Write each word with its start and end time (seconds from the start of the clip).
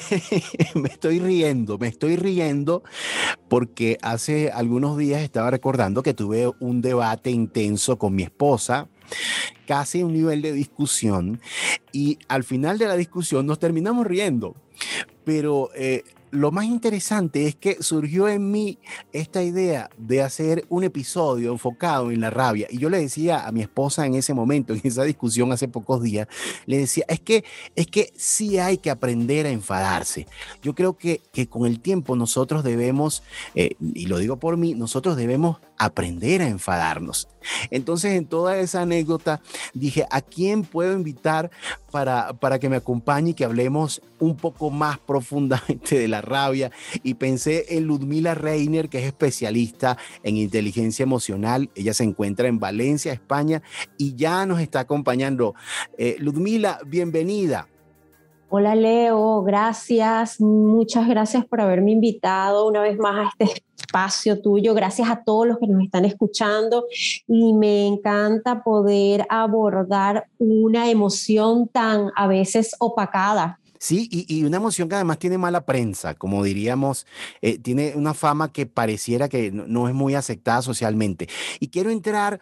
me 0.74 0.88
estoy 0.88 1.18
riendo, 1.20 1.78
me 1.78 1.88
estoy 1.88 2.16
riendo 2.16 2.82
porque 3.48 3.98
hace 4.02 4.50
algunos 4.50 4.96
días 4.96 5.22
estaba 5.22 5.50
recordando 5.50 6.02
que 6.02 6.14
tuve 6.14 6.50
un 6.60 6.80
debate 6.80 7.30
intenso 7.30 7.98
con 7.98 8.14
mi 8.14 8.22
esposa, 8.22 8.88
casi 9.66 10.02
un 10.02 10.12
nivel 10.12 10.42
de 10.42 10.52
discusión, 10.52 11.40
y 11.92 12.18
al 12.28 12.44
final 12.44 12.78
de 12.78 12.86
la 12.86 12.96
discusión 12.96 13.46
nos 13.46 13.58
terminamos 13.58 14.06
riendo. 14.06 14.54
Pero 15.24 15.70
eh, 15.74 16.02
lo 16.34 16.50
más 16.50 16.64
interesante 16.64 17.46
es 17.46 17.54
que 17.54 17.82
surgió 17.82 18.28
en 18.28 18.50
mí 18.50 18.78
esta 19.12 19.42
idea 19.42 19.88
de 19.96 20.20
hacer 20.20 20.64
un 20.68 20.82
episodio 20.84 21.52
enfocado 21.52 22.10
en 22.10 22.20
la 22.20 22.30
rabia. 22.30 22.66
Y 22.70 22.78
yo 22.78 22.90
le 22.90 22.98
decía 23.00 23.46
a 23.46 23.52
mi 23.52 23.62
esposa 23.62 24.04
en 24.04 24.14
ese 24.14 24.34
momento, 24.34 24.74
en 24.74 24.80
esa 24.82 25.04
discusión 25.04 25.52
hace 25.52 25.68
pocos 25.68 26.02
días, 26.02 26.26
le 26.66 26.78
decía, 26.78 27.04
es 27.08 27.20
que, 27.20 27.44
es 27.76 27.86
que 27.86 28.12
sí 28.16 28.58
hay 28.58 28.78
que 28.78 28.90
aprender 28.90 29.46
a 29.46 29.50
enfadarse. 29.50 30.26
Yo 30.60 30.74
creo 30.74 30.98
que, 30.98 31.22
que 31.32 31.48
con 31.48 31.66
el 31.66 31.80
tiempo 31.80 32.16
nosotros 32.16 32.64
debemos, 32.64 33.22
eh, 33.54 33.76
y 33.80 34.06
lo 34.06 34.18
digo 34.18 34.38
por 34.38 34.56
mí, 34.56 34.74
nosotros 34.74 35.16
debemos 35.16 35.58
aprender 35.78 36.42
a 36.42 36.48
enfadarnos. 36.48 37.28
Entonces, 37.70 38.12
en 38.12 38.26
toda 38.26 38.58
esa 38.58 38.82
anécdota, 38.82 39.40
dije, 39.74 40.06
¿a 40.10 40.20
quién 40.20 40.62
puedo 40.62 40.94
invitar 40.94 41.50
para, 41.90 42.32
para 42.34 42.58
que 42.58 42.68
me 42.68 42.76
acompañe 42.76 43.30
y 43.30 43.34
que 43.34 43.44
hablemos 43.44 44.02
un 44.18 44.36
poco 44.36 44.70
más 44.70 44.98
profundamente 44.98 45.98
de 45.98 46.08
la 46.08 46.20
rabia? 46.20 46.70
Y 47.02 47.14
pensé 47.14 47.76
en 47.76 47.84
Ludmila 47.84 48.34
Reiner, 48.34 48.88
que 48.88 48.98
es 48.98 49.04
especialista 49.04 49.98
en 50.22 50.36
inteligencia 50.36 51.02
emocional. 51.02 51.70
Ella 51.74 51.94
se 51.94 52.04
encuentra 52.04 52.48
en 52.48 52.58
Valencia, 52.58 53.12
España, 53.12 53.62
y 53.98 54.14
ya 54.14 54.46
nos 54.46 54.60
está 54.60 54.80
acompañando. 54.80 55.54
Eh, 55.98 56.16
Ludmila, 56.18 56.78
bienvenida. 56.86 57.68
Hola 58.56 58.76
Leo, 58.76 59.42
gracias, 59.42 60.40
muchas 60.40 61.08
gracias 61.08 61.44
por 61.44 61.60
haberme 61.60 61.90
invitado 61.90 62.68
una 62.68 62.82
vez 62.82 62.96
más 62.98 63.26
a 63.26 63.28
este 63.30 63.64
espacio 63.94 64.42
tuyo, 64.42 64.74
gracias 64.74 65.08
a 65.08 65.22
todos 65.22 65.46
los 65.46 65.58
que 65.58 65.68
nos 65.68 65.80
están 65.84 66.04
escuchando 66.04 66.86
y 67.28 67.52
me 67.52 67.86
encanta 67.86 68.64
poder 68.64 69.24
abordar 69.28 70.26
una 70.38 70.90
emoción 70.90 71.68
tan 71.68 72.10
a 72.16 72.26
veces 72.26 72.74
opacada 72.80 73.60
Sí, 73.78 74.08
y, 74.10 74.42
una 74.44 74.56
emoción 74.56 74.88
que 74.88 74.94
además 74.94 75.18
tiene 75.18 75.36
mala 75.36 75.66
prensa, 75.66 76.14
como 76.14 76.42
diríamos, 76.42 77.06
eh, 77.42 77.58
tiene 77.58 77.92
una 77.94 78.14
fama 78.14 78.50
que 78.50 78.64
pareciera 78.64 79.28
que 79.28 79.52
no, 79.52 79.88
es 79.88 79.94
muy 79.94 80.14
aceptada 80.14 80.62
socialmente. 80.62 81.28
Y 81.60 81.68
quiero 81.68 81.90
entrar, 81.90 82.40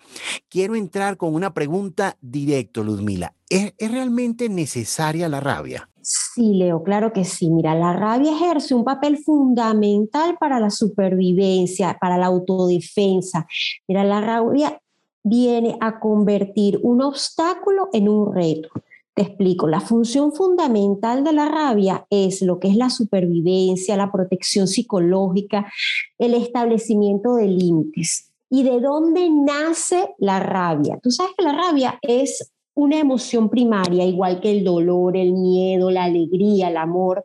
quiero 0.49 0.77
entrar 0.77 1.17
con 1.17 1.35
una 1.35 1.53
pregunta 1.53 2.17
directa, 2.21 2.83
Ludmila. 2.83 3.35
¿Es, 3.49 3.75
¿Es 3.77 3.91
realmente 3.91 4.49
necesaria 4.49 5.29
la 5.29 5.41
rabia? 5.41 5.89
Sí, 6.03 6.55
Leo, 6.55 6.83
claro 6.83 7.13
que 7.13 7.25
sí. 7.25 7.49
Mira, 7.51 7.75
la 7.77 7.93
rabia 7.93 8.33
ejerce 8.33 8.75
un 8.75 8.85
papel 8.85 9.19
fundamental 9.19 10.37
para 10.39 10.59
la 10.59 10.71
supervivencia, 10.71 11.97
para 12.01 12.19
la 12.19 12.27
autodefensa. 12.27 13.47
Mira, 13.87 14.03
la 14.03 14.21
rabia 14.21 14.81
viene 15.23 15.77
a 15.81 16.01
convertir 16.01 16.81
un 16.83 17.03
obstáculo 17.03 17.89
en 17.93 18.09
un 18.09 18.35
reto. 18.35 18.69
Te 19.15 19.23
explico, 19.23 19.69
la 19.69 19.81
función 19.81 20.33
fundamental 20.33 21.23
de 21.23 21.33
la 21.33 21.49
rabia 21.49 22.07
es 22.11 22.43
lo 22.43 22.59
que 22.59 22.69
es 22.69 22.77
la 22.77 22.91
supervivencia, 22.91 23.97
la 23.97 24.11
protección 24.11 24.67
psicológica, 24.67 25.71
el 26.19 26.35
establecimiento 26.35 27.37
de 27.37 27.47
límites. 27.47 28.33
¿Y 28.51 28.65
de 28.65 28.81
dónde 28.81 29.31
nace 29.31 30.15
la 30.19 30.41
rabia? 30.41 30.99
Tú 31.03 31.11
sabes 31.11 31.33
que 31.37 31.45
la 31.45 31.53
rabia 31.53 31.99
es 32.03 32.53
una 32.75 32.99
emoción 32.99 33.49
primaria, 33.49 34.05
igual 34.05 34.41
que 34.41 34.51
el 34.51 34.65
dolor, 34.65 35.17
el 35.17 35.33
miedo, 35.33 35.91
la 35.91 36.05
alegría, 36.05 36.69
el 36.69 36.77
amor, 36.77 37.25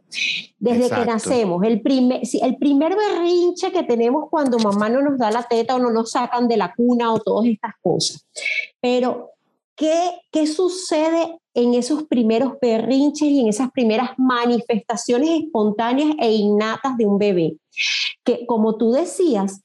desde 0.60 0.90
que 0.90 1.06
nacemos. 1.06 1.64
El 1.64 1.82
primer, 1.82 2.22
el 2.42 2.58
primer 2.58 2.96
berrinche 2.96 3.72
que 3.72 3.84
tenemos 3.84 4.30
cuando 4.30 4.60
mamá 4.60 4.90
no 4.90 5.02
nos 5.02 5.18
da 5.18 5.32
la 5.32 5.44
teta 5.44 5.76
o 5.76 5.80
no 5.80 5.92
nos 5.92 6.12
sacan 6.12 6.48
de 6.48 6.58
la 6.58 6.74
cuna 6.76 7.14
o 7.14 7.20
todas 7.20 7.48
estas 7.48 7.74
cosas. 7.82 8.26
Pero, 8.82 9.32
¿qué, 9.76 10.12
qué 10.32 10.48
sucede 10.48 11.40
en 11.58 11.74
esos 11.74 12.04
primeros 12.04 12.54
berrinches 12.62 13.28
y 13.28 13.40
en 13.40 13.48
esas 13.48 13.72
primeras 13.72 14.12
manifestaciones 14.18 15.42
espontáneas 15.42 16.12
e 16.20 16.32
innatas 16.32 16.96
de 16.98 17.08
un 17.08 17.18
bebé. 17.18 17.58
Que 18.24 18.46
como 18.46 18.78
tú 18.78 18.92
decías, 18.92 19.64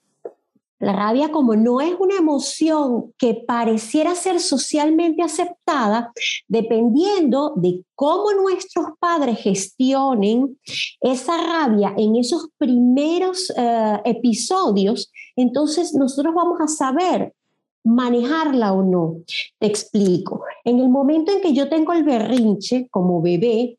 la 0.83 0.93
rabia 0.93 1.31
como 1.31 1.55
no 1.55 1.81
es 1.81 1.95
una 2.01 2.17
emoción 2.17 3.15
que 3.17 3.35
pareciera 3.35 4.17
ser 4.17 4.41
socialmente 4.41 5.23
aceptada, 5.23 6.13
dependiendo 6.49 7.53
de 7.55 7.85
cómo 7.95 8.33
nuestros 8.33 8.87
padres 8.99 9.39
gestionen 9.39 10.59
esa 11.01 11.37
rabia 11.37 11.95
en 11.97 12.17
esos 12.17 12.49
primeros 12.59 13.53
eh, 13.57 14.01
episodios, 14.05 15.13
entonces 15.37 15.95
nosotros 15.95 16.35
vamos 16.35 16.61
a 16.61 16.67
saber 16.67 17.33
manejarla 17.85 18.73
o 18.73 18.83
no. 18.83 19.19
Te 19.61 19.69
explico. 19.69 20.43
En 20.65 20.81
el 20.81 20.89
momento 20.89 21.31
en 21.31 21.43
que 21.43 21.53
yo 21.53 21.69
tengo 21.69 21.93
el 21.93 22.03
berrinche 22.03 22.89
como 22.91 23.23
bebé, 23.23 23.79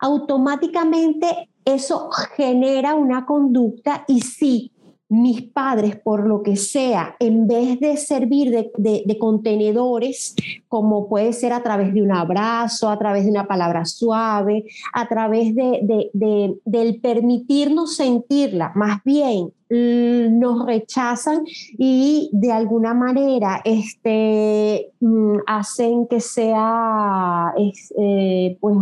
automáticamente 0.00 1.50
eso 1.64 2.10
genera 2.36 2.96
una 2.96 3.24
conducta 3.26 4.04
y 4.08 4.22
si 4.22 4.72
mis 5.10 5.42
padres, 5.42 5.96
por 5.96 6.26
lo 6.26 6.42
que 6.42 6.56
sea, 6.56 7.16
en 7.18 7.48
vez 7.48 7.80
de 7.80 7.96
servir 7.96 8.70
de, 8.76 9.18
contenedores, 9.18 10.36
como 10.70 11.08
puede 11.08 11.32
ser 11.32 11.52
a 11.52 11.64
través 11.64 11.92
de 11.92 12.00
un 12.00 12.12
abrazo, 12.12 12.88
a 12.88 12.96
través 12.96 13.24
de 13.24 13.30
una 13.32 13.48
palabra 13.48 13.84
suave, 13.84 14.66
a 14.92 15.08
través 15.08 15.52
de, 15.56 16.60
del 16.64 17.00
permitirnos 17.00 17.96
sentirla, 17.96 18.70
más 18.76 19.02
bien 19.04 19.52
nos 19.70 20.66
rechazan 20.66 21.44
y 21.78 22.28
de 22.32 22.50
alguna 22.50 22.92
manera 22.92 23.60
este, 23.64 24.90
mm, 24.98 25.38
hacen 25.46 26.08
que 26.08 26.20
sea 26.20 27.54
eh, 27.56 28.58
pues, 28.60 28.76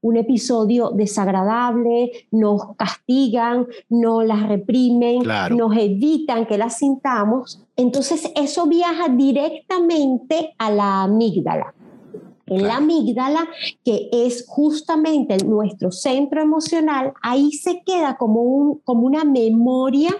un 0.00 0.16
episodio 0.16 0.90
desagradable, 0.90 2.10
nos 2.30 2.74
castigan, 2.76 3.66
nos 3.90 4.24
las 4.24 4.48
reprimen, 4.48 5.22
nos 5.50 5.76
evitan 5.76 6.46
que 6.46 6.56
las 6.56 6.78
sintamos. 6.78 7.66
Entonces 7.76 8.30
eso 8.36 8.66
viaja 8.66 9.08
directamente 9.08 10.54
a 10.58 10.70
la 10.70 11.02
amígdala 11.02 11.74
en 12.50 12.66
la 12.66 12.76
amígdala, 12.76 13.48
que 13.84 14.10
es 14.12 14.44
justamente 14.46 15.38
nuestro 15.44 15.92
centro 15.92 16.42
emocional, 16.42 17.14
ahí 17.22 17.52
se 17.52 17.80
queda 17.86 18.16
como, 18.16 18.42
un, 18.42 18.80
como 18.80 19.06
una 19.06 19.24
memoria 19.24 20.10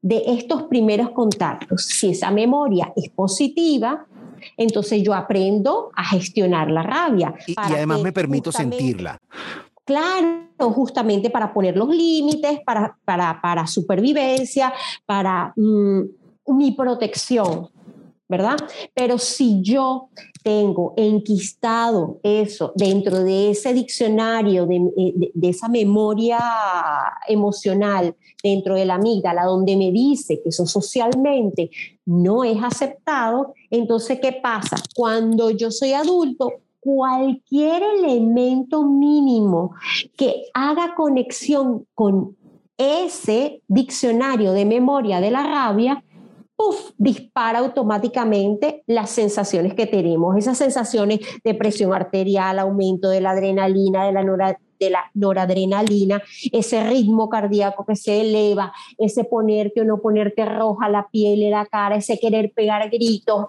de 0.00 0.22
estos 0.26 0.64
primeros 0.64 1.10
contactos. 1.10 1.84
Si 1.84 2.10
esa 2.10 2.30
memoria 2.30 2.92
es 2.96 3.10
positiva, 3.10 4.06
entonces 4.56 5.02
yo 5.02 5.12
aprendo 5.12 5.90
a 5.94 6.04
gestionar 6.04 6.70
la 6.70 6.82
rabia. 6.82 7.34
Y, 7.46 7.54
además 7.58 8.00
me 8.00 8.12
permito 8.12 8.50
sentirla. 8.50 9.18
Claro, 9.84 10.46
justamente 10.58 11.28
para 11.28 11.52
poner 11.52 11.76
los 11.76 11.90
límites, 11.90 12.60
para, 12.64 12.96
para, 13.04 13.38
para 13.42 13.66
supervivencia, 13.66 14.72
para 15.04 15.52
mm, 15.56 16.00
mi 16.48 16.72
protección. 16.72 17.68
¿verdad? 18.28 18.56
Pero 18.92 19.18
si 19.18 19.62
yo 19.62 20.08
tengo 20.42 20.94
enquistado 20.96 22.18
eso 22.22 22.72
dentro 22.74 23.22
de 23.22 23.50
ese 23.50 23.72
diccionario, 23.72 24.66
eh, 24.68 25.30
de, 25.32 25.48
esa 25.48 25.68
memoria 25.68 26.40
emocional 27.28 28.16
dentro 28.42 28.74
de 28.74 28.84
la 28.84 28.94
amígdala, 28.94 29.44
donde 29.44 29.76
me 29.76 29.92
dice 29.92 30.40
que 30.42 30.48
eso 30.48 30.66
socialmente 30.66 31.70
no 32.04 32.42
es 32.42 32.62
aceptado, 32.62 33.54
entonces, 33.70 34.18
¿qué 34.20 34.32
pasa? 34.32 34.76
Cuando 34.94 35.50
yo 35.50 35.70
soy 35.70 35.92
adulto, 35.92 36.52
cualquier 36.80 37.82
elemento 37.82 38.84
mínimo 38.84 39.72
que 40.16 40.46
haga 40.54 40.94
conexión 40.96 41.86
con 41.94 42.36
ese 42.78 43.62
diccionario 43.66 44.52
de 44.52 44.64
memoria 44.64 45.20
de 45.20 45.30
la 45.30 45.42
rabia, 45.42 46.04
puff, 46.56 46.92
dispara 46.96 47.58
automáticamente 47.60 48.82
las 48.86 49.10
sensaciones 49.10 49.74
que 49.74 49.86
tenemos, 49.86 50.36
esas 50.36 50.58
sensaciones 50.58 51.20
de 51.44 51.54
presión 51.54 51.94
arterial, 51.94 52.58
aumento 52.58 53.10
de 53.10 53.20
la 53.20 53.30
adrenalina, 53.30 54.06
de 54.06 54.12
la 54.12 54.22
de 54.78 54.90
la 54.90 55.10
noradrenalina, 55.14 56.22
ese 56.52 56.84
ritmo 56.84 57.28
cardíaco 57.28 57.84
que 57.86 57.96
se 57.96 58.20
eleva, 58.20 58.72
ese 58.98 59.24
ponerte 59.24 59.80
o 59.80 59.84
no 59.84 60.02
ponerte 60.02 60.44
roja 60.44 60.88
la 60.88 61.08
piel 61.10 61.42
y 61.42 61.50
la 61.50 61.66
cara, 61.66 61.96
ese 61.96 62.18
querer 62.18 62.52
pegar 62.52 62.90
gritos, 62.90 63.46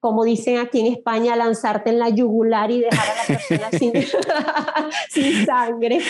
como 0.00 0.24
dicen 0.24 0.58
aquí 0.58 0.80
en 0.80 0.86
España, 0.86 1.36
lanzarte 1.36 1.90
en 1.90 1.98
la 1.98 2.10
yugular 2.10 2.70
y 2.70 2.80
dejar 2.80 3.08
a 3.08 3.14
la 3.14 3.26
persona 3.26 3.70
sin, 3.78 3.92
sin 5.10 5.46
sangre. 5.46 6.00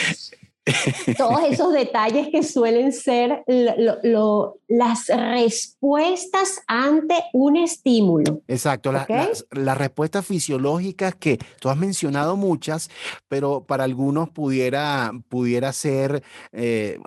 todos 1.17 1.41
esos 1.49 1.73
detalles 1.73 2.29
que 2.29 2.43
suelen 2.43 2.93
ser 2.93 3.45
las 3.47 5.07
respuestas 5.07 6.63
ante 6.67 7.15
un 7.33 7.57
estímulo. 7.57 8.43
Exacto, 8.49 8.93
las, 8.93 9.07
respuestas 9.51 10.27
fisiológicas 10.27 11.15
que 11.15 11.39
tú 11.61 11.69
has 11.69 11.77
mencionado 11.77 12.37
muchas, 12.37 12.91
pero 13.29 13.65
para 13.65 13.85
algunos 13.85 14.31
pudiera, 14.31 15.13
pudiera 15.29 15.73
ser 15.73 16.23
eh, 16.53 16.99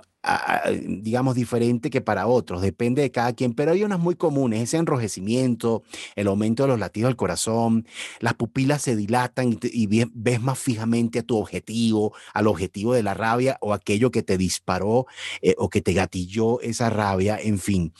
digamos, 0.86 1.34
diferente 1.34 1.88
que 1.90 2.00
para 2.00 2.26
otros, 2.26 2.60
depende 2.60 3.02
de 3.02 3.10
cada 3.10 3.32
quien, 3.32 3.54
pero 3.54 3.72
hay 3.72 3.84
unas 3.84 3.98
muy 3.98 4.16
comunes, 4.16 4.60
ese 4.60 4.76
enrojecimiento, 4.76 5.82
el 6.14 6.26
aumento 6.26 6.64
de 6.64 6.68
los 6.68 6.78
latidos 6.78 7.08
del 7.08 7.16
corazón, 7.16 7.86
las 8.20 8.34
pupilas 8.34 8.82
se 8.82 8.96
dilatan 8.96 9.58
y, 9.62 9.86
ves 9.86 10.40
más 10.40 10.58
fijamente 10.58 11.20
a 11.20 11.22
tu 11.22 11.38
objetivo, 11.38 12.14
al 12.34 12.46
objetivo 12.46 12.92
de 12.92 13.02
la 13.02 13.14
rabia 13.14 13.56
o 13.60 13.72
aquello 13.72 14.10
que 14.10 14.22
te 14.22 14.36
disparó 14.36 15.06
eh, 15.40 15.54
o 15.58 15.70
que 15.70 15.80
te 15.80 15.94
gatilló 15.94 16.60
esa 16.60 16.90
rabia, 16.90 17.38
en 17.40 17.58
fin. 17.58 17.92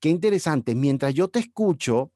Qué 0.00 0.08
interesante, 0.08 0.74
mientras 0.74 1.14
yo 1.14 1.28
te 1.28 1.38
escucho, 1.38 2.10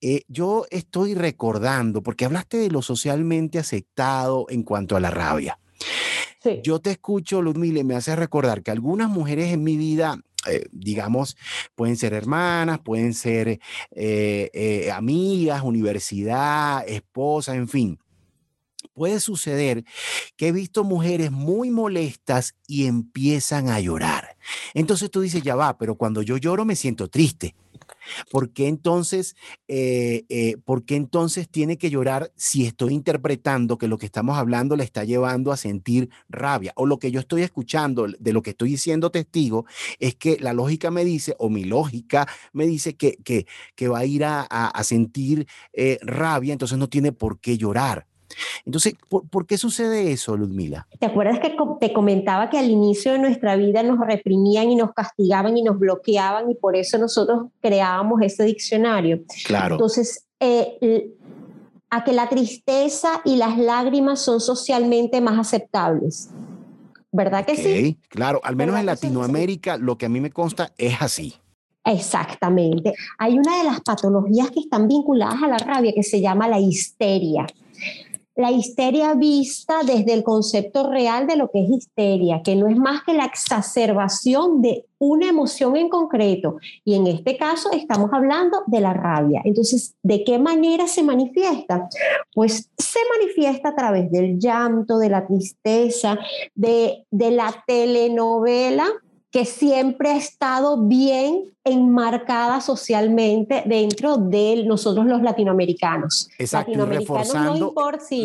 eh, 0.00 0.22
yo 0.28 0.66
estoy 0.70 1.14
recordando, 1.14 2.02
porque 2.02 2.24
hablaste 2.24 2.58
de 2.58 2.70
lo 2.70 2.82
socialmente 2.82 3.58
aceptado 3.58 4.46
en 4.48 4.62
cuanto 4.62 4.96
a 4.96 5.00
la 5.00 5.10
rabia. 5.10 5.58
Yo 6.62 6.80
te 6.80 6.92
escucho, 6.92 7.42
Ludmila, 7.42 7.80
y 7.80 7.84
me 7.84 7.96
hace 7.96 8.14
recordar 8.14 8.62
que 8.62 8.70
algunas 8.70 9.08
mujeres 9.08 9.52
en 9.52 9.64
mi 9.64 9.76
vida, 9.76 10.20
eh, 10.46 10.66
digamos, 10.70 11.36
pueden 11.74 11.96
ser 11.96 12.12
hermanas, 12.12 12.80
pueden 12.80 13.14
ser 13.14 13.48
eh, 13.48 13.60
eh, 14.52 14.90
amigas, 14.92 15.62
universidad, 15.62 16.86
esposas, 16.86 17.56
en 17.56 17.68
fin. 17.68 17.98
Puede 18.94 19.20
suceder 19.20 19.84
que 20.36 20.48
he 20.48 20.52
visto 20.52 20.84
mujeres 20.84 21.30
muy 21.30 21.70
molestas 21.70 22.54
y 22.66 22.86
empiezan 22.86 23.68
a 23.68 23.80
llorar. 23.80 24.36
Entonces 24.72 25.10
tú 25.10 25.20
dices, 25.20 25.42
ya 25.42 25.54
va, 25.54 25.76
pero 25.76 25.96
cuando 25.96 26.22
yo 26.22 26.36
lloro 26.36 26.64
me 26.64 26.76
siento 26.76 27.08
triste. 27.08 27.54
¿Por 28.30 28.52
qué 28.52 28.68
entonces, 28.68 29.36
eh, 29.68 30.24
eh, 30.28 30.56
¿por 30.64 30.84
qué 30.84 30.96
entonces 30.96 31.48
tiene 31.48 31.78
que 31.78 31.90
llorar 31.90 32.32
si 32.36 32.66
estoy 32.66 32.94
interpretando 32.94 33.78
que 33.78 33.88
lo 33.88 33.98
que 33.98 34.06
estamos 34.06 34.36
hablando 34.38 34.76
le 34.76 34.84
está 34.84 35.04
llevando 35.04 35.52
a 35.52 35.56
sentir 35.56 36.10
rabia? 36.28 36.72
O 36.76 36.86
lo 36.86 36.98
que 36.98 37.10
yo 37.10 37.20
estoy 37.20 37.42
escuchando, 37.42 38.06
de 38.06 38.32
lo 38.32 38.42
que 38.42 38.50
estoy 38.50 38.70
diciendo 38.70 39.10
testigo, 39.10 39.66
es 39.98 40.14
que 40.14 40.38
la 40.40 40.52
lógica 40.52 40.90
me 40.90 41.04
dice, 41.04 41.34
o 41.38 41.48
mi 41.48 41.64
lógica 41.64 42.26
me 42.52 42.66
dice 42.66 42.96
que, 42.96 43.16
que, 43.24 43.46
que 43.74 43.88
va 43.88 44.00
a 44.00 44.04
ir 44.04 44.24
a, 44.24 44.42
a, 44.42 44.84
sentir 44.84 45.46
eh, 45.72 45.98
rabia, 46.02 46.52
entonces 46.52 46.78
no 46.78 46.88
tiene 46.88 47.12
por 47.12 47.40
qué 47.40 47.58
llorar. 47.58 48.06
Entonces, 48.64 48.94
¿por, 49.08 49.46
qué 49.46 49.58
sucede 49.58 50.12
eso, 50.12 50.36
Ludmila? 50.36 50.86
¿Te 50.98 51.06
acuerdas 51.06 51.38
que 51.40 51.56
te 51.80 51.92
comentaba 51.92 52.50
que 52.50 52.58
al 52.58 52.70
inicio 52.70 53.12
de 53.12 53.18
nuestra 53.18 53.56
vida 53.56 53.82
nos 53.82 53.98
reprimían 54.00 54.70
y 54.70 54.76
nos 54.76 54.92
castigaban 54.92 55.56
y 55.56 55.62
nos 55.62 55.78
bloqueaban 55.78 56.50
y 56.50 56.54
por 56.54 56.76
eso 56.76 56.98
nosotros 56.98 57.46
creábamos 57.60 58.20
ese 58.22 58.44
diccionario? 58.44 59.20
Claro. 59.44 59.76
Entonces, 59.76 60.26
eh, 60.40 61.12
a 61.90 62.04
que 62.04 62.12
la 62.12 62.28
tristeza 62.28 63.20
y 63.24 63.36
las 63.36 63.58
lágrimas 63.58 64.20
son 64.20 64.40
socialmente 64.40 65.20
más 65.20 65.38
aceptables. 65.38 66.30
¿Verdad 67.12 67.46
que 67.46 67.56
sí? 67.56 67.98
Claro, 68.08 68.40
al 68.44 68.56
menos 68.56 68.78
en 68.78 68.86
Latinoamérica 68.86 69.78
lo 69.78 69.96
que 69.96 70.06
a 70.06 70.08
mí 70.08 70.20
me 70.20 70.30
consta 70.30 70.72
es 70.76 71.00
así. 71.00 71.34
Exactamente. 71.84 72.94
Hay 73.16 73.38
una 73.38 73.58
de 73.58 73.64
las 73.64 73.80
patologías 73.80 74.50
que 74.50 74.60
están 74.60 74.88
vinculadas 74.88 75.40
a 75.42 75.46
la 75.46 75.58
rabia 75.58 75.92
que 75.94 76.02
se 76.02 76.20
llama 76.20 76.48
la 76.48 76.58
histeria 76.58 77.46
la 78.36 78.50
histeria 78.50 79.14
vista 79.14 79.80
desde 79.84 80.12
el 80.12 80.22
concepto 80.22 80.90
real 80.90 81.26
de 81.26 81.36
lo 81.36 81.50
que 81.50 81.64
es 81.64 81.70
histeria, 81.70 82.42
que 82.44 82.54
no 82.54 82.68
es 82.68 82.76
más 82.76 83.02
que 83.02 83.14
la 83.14 83.24
exacerbación 83.24 84.60
de 84.60 84.84
una 84.98 85.28
emoción 85.28 85.76
en 85.76 85.88
concreto. 85.88 86.56
Y 86.84 86.94
en 86.94 87.06
este 87.06 87.38
caso 87.38 87.70
estamos 87.72 88.10
hablando 88.12 88.62
de 88.66 88.80
la 88.80 88.92
rabia. 88.92 89.40
Entonces, 89.44 89.94
¿de 90.02 90.22
qué 90.22 90.38
manera 90.38 90.86
se 90.86 91.02
manifiesta? 91.02 91.88
Pues 92.34 92.70
se 92.76 93.00
manifiesta 93.18 93.70
a 93.70 93.74
través 93.74 94.10
del 94.10 94.38
llanto, 94.38 94.98
de 94.98 95.08
la 95.08 95.26
tristeza, 95.26 96.18
de, 96.54 97.06
de 97.10 97.30
la 97.30 97.64
telenovela 97.66 98.86
que 99.36 99.44
siempre 99.44 100.12
ha 100.12 100.16
estado 100.16 100.78
bien 100.78 101.44
enmarcada 101.62 102.62
socialmente 102.62 103.64
dentro 103.66 104.16
de 104.16 104.64
nosotros 104.64 105.04
los 105.04 105.20
latinoamericanos. 105.20 106.30
Exacto, 106.38 106.86
reforzando, 106.86 107.74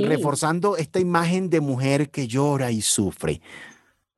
reforzando 0.04 0.78
esta 0.78 1.02
imagen 1.02 1.50
de 1.50 1.60
mujer 1.60 2.12
que 2.12 2.30
llora 2.30 2.72
y 2.72 2.80
sufre. 2.80 3.42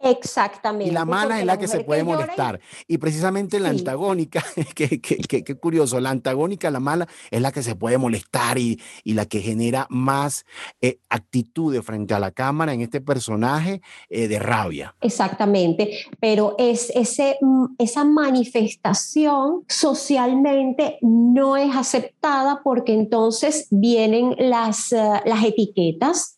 Exactamente. 0.04 0.92
Y 0.92 0.94
la 0.94 1.06
mala 1.06 1.40
es 1.40 1.46
la 1.46 1.58
que 1.58 1.68
se 1.68 1.84
puede 1.84 2.04
molestar. 2.04 2.60
Y, 2.88 2.98
precisamente 2.98 3.60
la 3.60 3.70
antagónica, 3.70 4.44
que, 4.76 5.00
que, 5.00 5.56
curioso, 5.56 6.00
la 6.00 6.10
antagónica, 6.10 6.70
la 6.70 6.80
mala, 6.80 7.08
es 7.32 7.42
la 7.42 7.52
que 7.52 7.64
se 7.64 7.76
puede 7.76 7.98
molestar 7.98 8.58
y, 8.58 8.82
y 9.04 9.14
la 9.14 9.26
que 9.26 9.40
genera 9.40 9.88
más 9.90 10.46
eh, 10.82 11.00
actitudes 11.10 11.86
frente 11.86 12.14
a 12.14 12.20
la 12.20 12.32
cámara 12.32 12.74
en 12.74 12.82
este 12.82 13.02
personaje 13.02 13.82
eh, 14.10 14.28
de 14.28 14.40
rabia. 14.40 14.96
Exactamente, 15.02 16.00
pero 16.20 16.56
es 16.58 16.92
ese, 16.96 17.38
mm, 17.42 17.76
esa 17.78 18.04
manifestación 18.04 19.64
socialmente 19.68 20.98
no 21.02 21.56
es 21.56 21.76
aceptada 21.76 22.62
porque 22.64 22.94
entonces 22.94 23.68
vienen 23.72 24.36
las, 24.38 24.92
eh, 24.92 25.22
las 25.26 25.44
etiquetas 25.44 26.36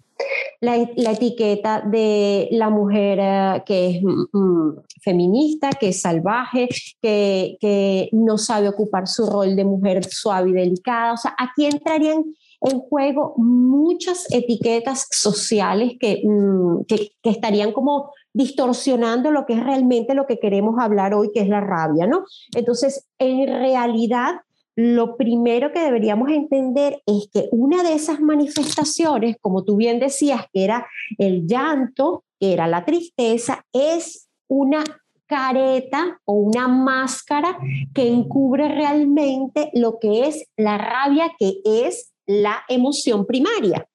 la, 0.62 0.78
etiqueta 1.12 1.82
de 1.82 2.48
la 2.52 2.70
mujer 2.70 3.20
eh, 3.22 3.64
que 3.66 3.90
es 3.90 4.04
mm, 4.04 4.26
mm, 4.32 4.76
feminista, 5.02 5.70
que 5.72 5.90
es 5.90 6.02
salvaje, 6.02 6.68
que, 7.02 7.58
que, 7.60 8.10
no 8.12 8.38
sabe 8.38 8.70
ocupar 8.70 9.08
su 9.08 9.26
rol 9.26 9.56
de 9.56 9.66
mujer 9.66 10.04
suave 10.06 10.50
y 10.50 10.54
delicada. 10.54 11.14
O 11.14 11.18
sea, 11.18 11.36
aquí 11.38 11.66
entrarían 11.66 12.24
en 12.62 12.80
juego 12.80 13.34
muchas 13.38 14.32
etiquetas 14.32 15.08
sociales 15.12 15.94
que, 16.00 16.22
mm, 16.24 16.86
que, 16.88 17.12
que 17.22 17.30
estarían 17.30 17.72
como 17.72 18.12
distorsionando 18.34 19.32
lo 19.32 19.46
que 19.46 19.54
es 19.54 19.64
realmente 19.64 20.14
lo 20.14 20.26
que 20.26 20.40
queremos 20.40 20.76
hablar 20.80 21.14
hoy, 21.14 21.32
que 21.34 21.42
es 21.42 21.48
la 21.48 21.62
rabia, 21.62 22.06
¿no? 22.08 22.26
Entonces, 22.54 23.08
en 23.18 23.48
realidad, 23.48 24.42
lo 24.76 25.16
primero 25.16 25.72
que 25.72 25.80
deberíamos 25.80 26.30
entender 26.30 27.02
es 27.06 27.30
que 27.32 27.48
una 27.52 27.82
de 27.84 27.94
esas 27.94 28.20
manifestaciones, 28.20 29.38
como 29.40 29.64
tú 29.64 29.78
bien 29.78 30.00
decías, 30.00 30.46
que 30.52 30.66
era 30.66 30.86
el 31.18 31.48
llanto, 31.48 32.26
que 32.40 32.54
era 32.54 32.68
la 32.68 32.84
tristeza, 32.84 33.66
es 33.72 34.28
una 34.48 34.84
careta 35.28 36.20
o 36.26 36.34
una 36.34 36.68
máscara 36.68 37.58
que 37.94 38.08
encubre 38.08 38.68
realmente 38.68 39.72
lo 39.74 39.98
que 40.00 40.28
es 40.28 40.46
la 40.58 40.78
rabia, 40.78 41.32
que 41.40 41.62
es 41.64 42.14
la 42.26 42.64
emoción 42.68 43.26
primaria. 43.26 43.88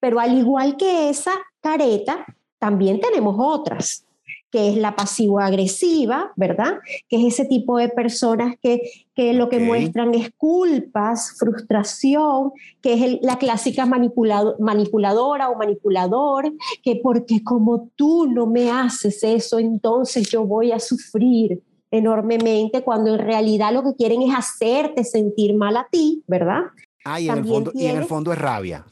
Pero 0.00 0.20
al 0.20 0.36
igual 0.38 0.76
que 0.76 1.08
esa 1.08 1.32
careta, 1.60 2.26
también 2.58 3.00
tenemos 3.00 3.36
otras 3.38 4.06
que 4.54 4.68
es 4.68 4.76
la 4.76 4.94
pasivo-agresiva, 4.94 6.32
¿verdad? 6.36 6.74
Que 7.08 7.16
es 7.16 7.34
ese 7.34 7.44
tipo 7.44 7.76
de 7.76 7.88
personas 7.88 8.54
que, 8.62 8.82
que 9.12 9.32
lo 9.32 9.48
que 9.48 9.58
muestran 9.58 10.14
es 10.14 10.30
culpas, 10.36 11.34
frustración, 11.36 12.52
que 12.80 12.92
es 12.92 13.18
la 13.20 13.36
clásica 13.36 13.84
manipuladora 13.84 15.50
o 15.50 15.56
manipulador, 15.56 16.52
que 16.84 17.00
porque 17.02 17.42
como 17.42 17.90
tú 17.96 18.28
no 18.28 18.46
me 18.46 18.70
haces 18.70 19.24
eso, 19.24 19.58
entonces 19.58 20.30
yo 20.30 20.44
voy 20.44 20.70
a 20.70 20.78
sufrir 20.78 21.60
enormemente, 21.90 22.84
cuando 22.84 23.12
en 23.12 23.18
realidad 23.18 23.72
lo 23.72 23.82
que 23.82 23.96
quieren 23.96 24.22
es 24.22 24.36
hacerte 24.36 25.02
sentir 25.02 25.56
mal 25.56 25.76
a 25.76 25.88
ti, 25.90 26.22
¿verdad? 26.28 26.60
Ah, 27.04 27.20
y 27.20 27.28
en, 27.28 27.38
el 27.38 27.44
fondo, 27.44 27.72
y 27.74 27.86
en 27.86 27.96
el 27.96 28.04
fondo 28.04 28.32
es 28.32 28.38
rabia 28.38 28.86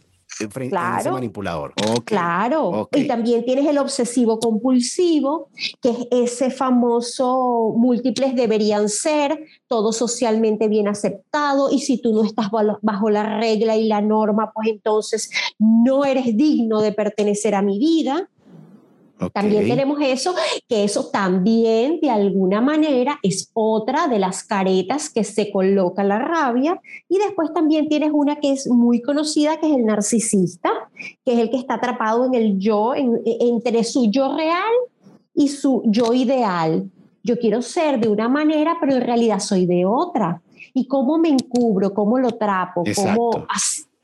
claro, 0.69 1.12
manipulador. 1.12 1.75
Claro. 2.05 2.89
Y 2.93 3.07
también 3.07 3.45
tienes 3.45 3.67
el 3.67 3.79
obsesivo 3.79 4.39
compulsivo, 4.39 5.49
que 5.81 5.91
es 5.91 6.07
ese 6.11 6.51
famoso 6.51 7.75
múltiples 7.77 8.35
deberían 8.35 8.89
ser, 8.89 9.47
todo 9.67 9.93
socialmente 9.93 10.69
bien 10.69 10.89
aceptado, 10.89 11.71
y 11.71 11.81
si 11.81 12.01
tú 12.01 12.12
no 12.12 12.25
estás 12.25 12.47
bajo 12.83 13.11
la 13.11 13.39
regla 13.39 13.77
y 13.77 13.87
la 13.87 14.01
norma, 14.01 14.53
pues 14.55 14.69
entonces 14.69 15.31
no 15.59 16.05
eres 16.05 16.37
digno 16.37 16.81
de 16.81 16.93
pertenecer 16.93 17.55
a 17.55 17.62
mi 17.62 17.79
vida. 17.79 18.29
También 19.31 19.69
tenemos 19.69 19.99
eso, 20.00 20.35
que 20.69 20.85
eso 20.85 21.11
también 21.11 21.99
de 22.00 22.11
alguna 22.11 22.61
manera 22.61 23.19
es 23.23 23.50
otra 23.55 24.09
de 24.09 24.19
las 24.19 24.45
caretas 24.45 25.11
que 25.11 25.25
se 25.25 25.50
coloca 25.50 26.05
la 26.05 26.19
rabia. 26.19 26.81
Y 27.09 27.19
después 27.19 27.52
también 27.52 27.88
tienes 27.88 28.11
una 28.12 28.37
que 28.37 28.52
es 28.52 28.69
muy 28.69 29.02
conocida, 29.02 29.59
que 29.59 29.71
es 29.71 29.76
el 29.76 29.85
narcisista, 29.85 30.71
que 31.25 31.35
es 31.35 31.38
el 31.38 31.50
que 31.50 31.59
está 31.59 31.75
atrapado 31.75 32.25
en 32.25 32.35
el 32.35 32.59
yo, 32.59 32.95
entre 32.95 33.85
su 33.85 34.11
yo 34.11 34.37
real 34.37 34.73
y 35.35 35.49
su 35.49 35.83
yo 35.87 36.12
ideal. 36.12 36.91
Yo 37.23 37.38
quiero 37.38 37.62
ser 37.62 38.00
de 38.00 38.09
una 38.09 38.29
manera, 38.29 38.76
pero 38.81 38.95
en 38.95 39.02
realidad 39.02 39.38
soy 39.38 39.67
de 39.67 39.85
otra. 39.87 40.43
¿Y 40.75 40.87
cómo 40.87 41.19
me 41.19 41.29
encubro? 41.29 41.93
¿Cómo 41.93 42.19
lo 42.19 42.33
trapo? 42.33 42.83
¿Cómo 42.97 43.47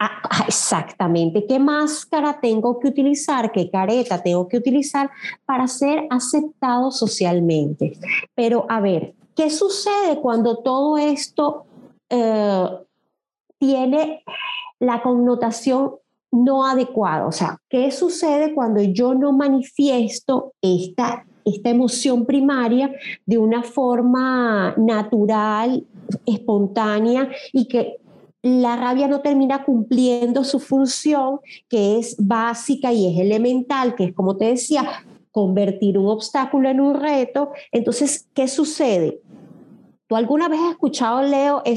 Ah, 0.01 0.23
ah, 0.31 0.45
exactamente. 0.47 1.45
¿Qué 1.45 1.59
máscara 1.59 2.39
tengo 2.41 2.79
que 2.79 2.89
utilizar? 2.89 3.51
¿Qué 3.51 3.69
careta 3.69 4.23
tengo 4.23 4.47
que 4.47 4.57
utilizar 4.57 5.11
para 5.45 5.67
ser 5.67 6.07
aceptado 6.09 6.93
socialmente? 6.93 7.99
Pero 8.35 8.65
a 8.69 8.81
ver, 8.81 9.15
¿qué 9.35 9.51
sucede 9.51 10.21
cuando 10.23 10.59
todo 10.59 10.99
esto 10.99 11.65
eh, 12.11 12.69
tiene 13.59 14.23
la 14.79 15.03
connotación 15.03 15.97
no 16.31 16.65
adecuada? 16.65 17.27
O 17.27 17.33
sea, 17.33 17.59
¿qué 17.69 17.91
sucede 17.91 18.55
cuando 18.55 18.81
yo 18.81 19.15
no 19.15 19.33
manifiesto 19.33 20.53
esta, 20.63 21.27
esta 21.45 21.71
emoción 21.71 22.25
primaria 22.25 22.93
de 23.27 23.39
una 23.39 23.65
forma 23.65 24.75
natural, 24.77 25.85
espontánea 26.25 27.29
y 27.53 27.67
que 27.67 27.97
la 28.43 28.77
rabia 28.77 29.09
no 29.09 29.21
termina 29.21 29.65
cumpliendo 29.65 30.45
su 30.45 30.61
función, 30.61 31.41
que 31.69 31.99
es 31.99 32.17
básica 32.19 32.93
y 32.93 33.13
es 33.13 33.21
elemental, 33.21 33.95
que 33.95 34.05
es 34.05 34.15
como 34.15 34.37
te 34.37 34.47
decía, 34.47 35.05
convertir 35.33 35.99
un 35.99 36.09
obstáculo 36.09 36.69
en 36.69 36.81
un 36.81 36.95
reto. 36.95 37.51
Entonces, 37.73 38.29
¿qué 38.35 38.49
sucede? 38.49 39.21
¿Tú 40.09 40.17
alguna 40.17 40.49
vez 40.49 40.59
has 40.61 40.71
escuchado, 40.71 41.21
Leo, 41.21 41.61
eh, 41.67 41.77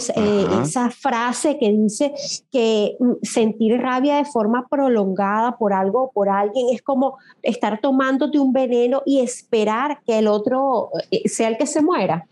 esa 0.63 0.89
frase 0.89 1.59
que 1.59 1.69
dice 1.69 2.13
que 2.49 2.95
mm, 2.97 3.11
sentir 3.23 3.77
rabia 3.77 4.15
de 4.15 4.25
forma 4.25 4.67
prolongada 4.69 5.57
por 5.57 5.73
algo 5.73 6.03
o 6.03 6.11
por 6.11 6.29
alguien 6.29 6.67
es 6.71 6.81
como 6.81 7.17
estar 7.41 7.81
tomándote 7.81 8.39
un 8.39 8.53
veneno 8.53 9.03
y 9.05 9.19
esperar 9.19 9.99
que 10.05 10.19
el 10.19 10.27
otro 10.27 10.91
eh, 11.11 11.27
sea 11.27 11.49
el 11.49 11.57
que 11.57 11.67
se 11.67 11.81
muera? 11.81 12.25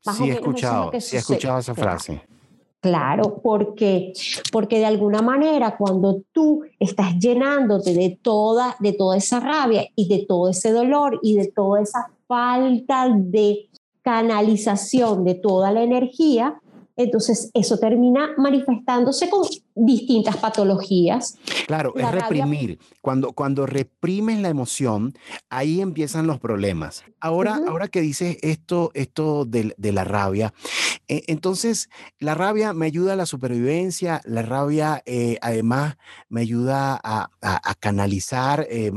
sí, 0.00 0.30
he 0.30 0.32
escuchado, 0.32 0.90
sí 0.98 1.16
he 1.16 1.18
escuchado 1.18 1.58
esa 1.58 1.74
frase. 1.74 2.22
Claro, 2.84 3.40
porque, 3.42 4.12
porque 4.52 4.76
de 4.78 4.84
alguna 4.84 5.22
manera 5.22 5.74
cuando 5.78 6.20
tú 6.32 6.64
estás 6.78 7.18
llenándote 7.18 7.94
de 7.94 8.18
toda, 8.20 8.76
de 8.78 8.92
toda 8.92 9.16
esa 9.16 9.40
rabia 9.40 9.86
y 9.96 10.06
de 10.06 10.26
todo 10.28 10.50
ese 10.50 10.70
dolor 10.70 11.18
y 11.22 11.34
de 11.34 11.50
toda 11.50 11.80
esa 11.80 12.10
falta 12.26 13.08
de 13.08 13.70
canalización 14.02 15.24
de 15.24 15.34
toda 15.34 15.72
la 15.72 15.82
energía, 15.82 16.60
entonces 16.94 17.50
eso 17.54 17.78
termina 17.78 18.34
manifestándose 18.36 19.30
con 19.30 19.44
distintas 19.74 20.36
patologías. 20.36 21.36
Claro, 21.66 21.94
es 21.96 22.10
reprimir. 22.10 22.78
Cuando, 23.00 23.32
cuando 23.32 23.66
reprimes 23.66 24.40
la 24.40 24.48
emoción, 24.48 25.14
ahí 25.50 25.80
empiezan 25.80 26.26
los 26.26 26.38
problemas. 26.38 27.04
Ahora, 27.20 27.60
ahora 27.66 27.88
que 27.88 28.00
dices 28.00 28.38
esto, 28.42 28.90
esto 28.94 29.44
de, 29.44 29.74
la 29.78 30.04
rabia, 30.04 30.52
eh, 31.08 31.22
entonces 31.26 31.88
la 32.18 32.34
rabia 32.34 32.72
me 32.72 32.86
ayuda 32.86 33.14
a 33.14 33.16
la 33.16 33.26
supervivencia, 33.26 34.20
la 34.24 34.42
rabia 34.42 35.02
eh, 35.06 35.38
además 35.40 35.96
me 36.28 36.42
ayuda 36.42 37.00
a, 37.02 37.30
canalizar, 37.80 38.66
eh, 38.70 38.92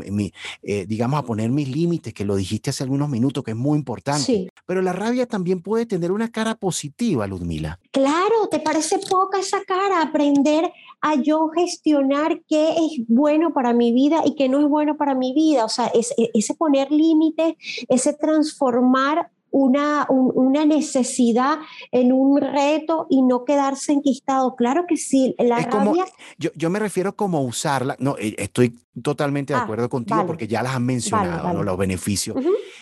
digamos, 0.88 1.20
a 1.20 1.24
poner 1.24 1.50
mis 1.50 1.68
límites, 1.68 2.14
que 2.14 2.26
lo 2.26 2.36
dijiste 2.36 2.70
hace 2.70 2.84
algunos 2.84 3.10
minutos, 3.10 3.44
que 3.44 3.52
es 3.52 3.58
muy 3.58 3.78
importante. 3.78 4.48
Pero 4.66 4.82
la 4.82 4.94
rabia 4.94 5.26
también 5.26 5.62
puede 5.62 5.86
tener 5.86 6.12
una 6.12 6.32
cara 6.32 6.56
positiva, 6.56 7.28
Ludmila. 7.28 7.80
Claro, 7.92 8.48
¿te 8.50 8.60
parece 8.60 9.00
poca 9.00 9.40
esa 9.40 9.64
cara? 9.66 10.02
Aprender 10.02 10.67
a 11.02 11.16
yo 11.16 11.50
gestionar 11.50 12.42
qué 12.48 12.70
es 12.72 13.08
bueno 13.08 13.54
para 13.54 13.74
mi 13.74 13.92
vida 13.94 14.22
y 14.26 14.36
qué 14.36 14.50
no 14.50 14.60
es 14.60 14.68
bueno 14.68 14.98
para 14.98 15.16
mi 15.16 15.34
vida. 15.34 15.66
O 15.66 15.70
sea, 15.70 15.92
ese 15.94 16.56
poner 16.56 16.92
límites, 16.92 17.56
ese 17.88 18.14
transformar 18.14 19.32
una, 19.50 20.06
una 20.10 20.66
necesidad 20.66 21.60
en 21.92 22.12
un 22.12 22.40
reto 22.42 23.08
y 23.10 23.22
no 23.22 23.46
quedarse 23.46 23.94
enquistado. 23.94 24.56
Claro 24.56 24.86
que 24.88 24.98
sí, 24.98 25.36
la 25.40 25.60
rabia... 25.60 26.06
yo, 26.38 26.52
yo, 26.56 26.70
me 26.70 26.80
refiero 26.80 27.16
como 27.16 27.42
usarla, 27.42 27.96
no, 28.00 28.18
eh, 28.18 28.36
estoy 28.38 28.78
totalmente 29.02 29.54
de 29.54 29.60
ah, 29.60 29.64
acuerdo 29.64 29.90
contigo 29.90 30.26
porque 30.26 30.48
ya 30.48 30.62
las 30.64 30.76
has 30.76 30.82
mencionado, 30.82 31.64
los 31.64 31.78
beneficios, 31.78 32.36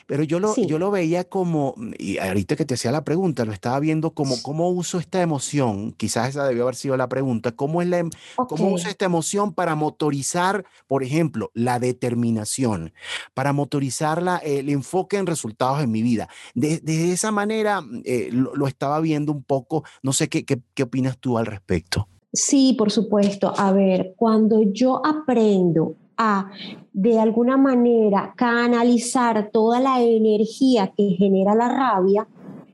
pero 0.05 0.23
yo 0.23 0.39
lo, 0.39 0.55
yo 0.55 0.79
lo 0.79 0.91
veía 0.91 1.23
como, 1.23 1.75
y 1.97 2.17
ahorita 2.17 2.55
que 2.55 2.65
te 2.65 2.75
hacía 2.75 2.91
la 2.91 3.03
pregunta, 3.03 3.45
lo 3.45 3.53
estaba 3.53 3.79
viendo 3.79 4.11
como 4.11 4.35
cómo 4.41 4.69
uso 4.69 4.99
esta 4.99 5.21
emoción, 5.21 5.91
quizás 5.93 6.29
esa 6.29 6.45
debió 6.47 6.63
haber 6.63 6.75
sido 6.75 6.97
la 6.97 7.09
pregunta, 7.09 7.51
¿cómo, 7.51 7.81
es 7.81 7.87
la, 7.87 7.99
em, 7.99 8.09
cómo 8.35 8.69
uso 8.69 8.89
esta 8.89 9.05
emoción 9.05 9.53
para 9.53 9.75
motorizar, 9.75 10.65
por 10.87 11.03
ejemplo, 11.03 11.51
la 11.53 11.79
determinación, 11.79 12.93
para 13.33 13.53
motorizar 13.53 14.21
la, 14.21 14.37
el 14.37 14.69
enfoque 14.69 15.17
en 15.17 15.25
resultados 15.25 15.81
en 15.81 15.91
mi 15.91 16.01
vida? 16.01 16.29
de, 16.53 17.11
esa 17.11 17.31
manera 17.31 17.83
eh, 18.03 18.29
lo, 18.31 18.67
estaba 18.67 18.99
viendo 18.99 19.31
un 19.31 19.43
poco. 19.43 19.83
No 20.01 20.13
sé 20.13 20.29
qué, 20.29 20.45
qué, 20.45 20.61
qué 20.73 20.83
opinas 20.83 21.17
tú 21.17 21.37
al 21.37 21.45
respecto. 21.45 22.07
Sí, 22.33 22.75
por 22.77 22.91
supuesto. 22.91 23.53
A 23.57 23.71
ver, 23.71 24.13
cuando 24.17 24.61
yo 24.61 25.01
aprendo 25.05 25.95
a 26.17 26.51
de 26.93 27.19
alguna 27.19 27.57
manera 27.57 28.33
canalizar 28.35 29.49
toda 29.51 29.79
la 29.79 30.01
energía 30.01 30.91
que 30.95 31.15
genera 31.17 31.55
la 31.55 31.69
rabia, 31.69 32.27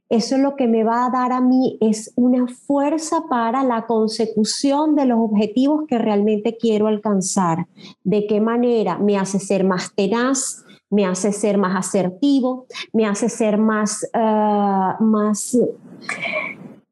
eso 0.09 0.35
es 0.35 0.41
lo 0.41 0.55
que 0.57 0.67
me 0.67 0.83
va 0.83 1.05
a 1.05 1.09
dar 1.09 1.31
a 1.31 1.39
mí 1.39 1.77
es 1.79 2.11
una 2.17 2.45
fuerza 2.47 3.23
para 3.29 3.63
la 3.63 3.85
consecución 3.85 4.95
de 4.95 5.05
los 5.05 5.19
objetivos 5.19 5.85
que 5.87 5.97
realmente 5.97 6.57
quiero 6.57 6.87
alcanzar. 6.87 7.67
¿De 8.03 8.27
qué 8.27 8.41
manera 8.41 8.97
me 8.97 9.17
hace 9.17 9.39
ser 9.39 9.63
más 9.63 9.93
tenaz? 9.95 10.65
me 10.91 11.05
hace 11.05 11.31
ser 11.31 11.57
más 11.57 11.87
asertivo, 11.87 12.67
me 12.93 13.07
hace 13.07 13.29
ser 13.29 13.57
más, 13.57 14.03
eh, 14.13 14.93
más 14.99 15.57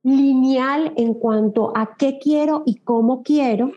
lineal 0.02 0.94
en 0.96 1.14
cuanto 1.14 1.74
a 1.76 1.96
qué 1.98 2.18
quiero 2.18 2.64
y 2.66 2.76
cómo 2.76 3.22
quiero. 3.22 3.74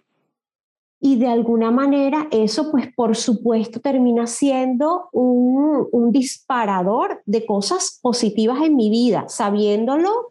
Y 1.04 1.16
de 1.16 1.26
alguna 1.26 1.72
manera 1.72 2.28
eso, 2.30 2.70
pues 2.70 2.86
por 2.94 3.16
supuesto, 3.16 3.80
termina 3.80 4.28
siendo 4.28 5.08
un, 5.10 5.88
un 5.90 6.12
disparador 6.12 7.22
de 7.26 7.44
cosas 7.44 7.98
positivas 8.00 8.62
en 8.62 8.76
mi 8.76 8.88
vida, 8.88 9.24
sabiéndolo 9.26 10.30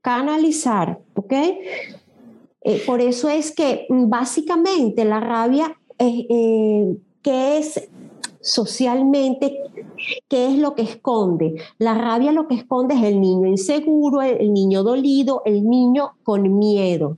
canalizar, 0.00 1.00
¿ok? 1.16 1.32
Eh, 1.32 2.82
por 2.86 3.00
eso 3.00 3.28
es 3.28 3.52
que 3.52 3.86
básicamente 3.88 5.04
la 5.04 5.18
rabia, 5.18 5.76
eh, 5.98 6.96
que 7.20 7.58
es 7.58 7.88
socialmente, 8.40 9.58
¿qué 10.28 10.46
es 10.46 10.58
lo 10.58 10.76
que 10.76 10.82
esconde? 10.82 11.56
La 11.78 11.94
rabia 11.94 12.30
lo 12.30 12.46
que 12.46 12.54
esconde 12.54 12.94
es 12.94 13.02
el 13.02 13.20
niño 13.20 13.48
inseguro, 13.48 14.22
el 14.22 14.52
niño 14.52 14.84
dolido, 14.84 15.42
el 15.44 15.68
niño 15.68 16.12
con 16.22 16.58
miedo. 16.58 17.16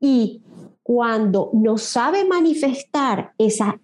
Y 0.00 0.40
cuando 0.84 1.48
no 1.54 1.78
sabe 1.78 2.24
manifestar 2.26 3.32
esa 3.38 3.80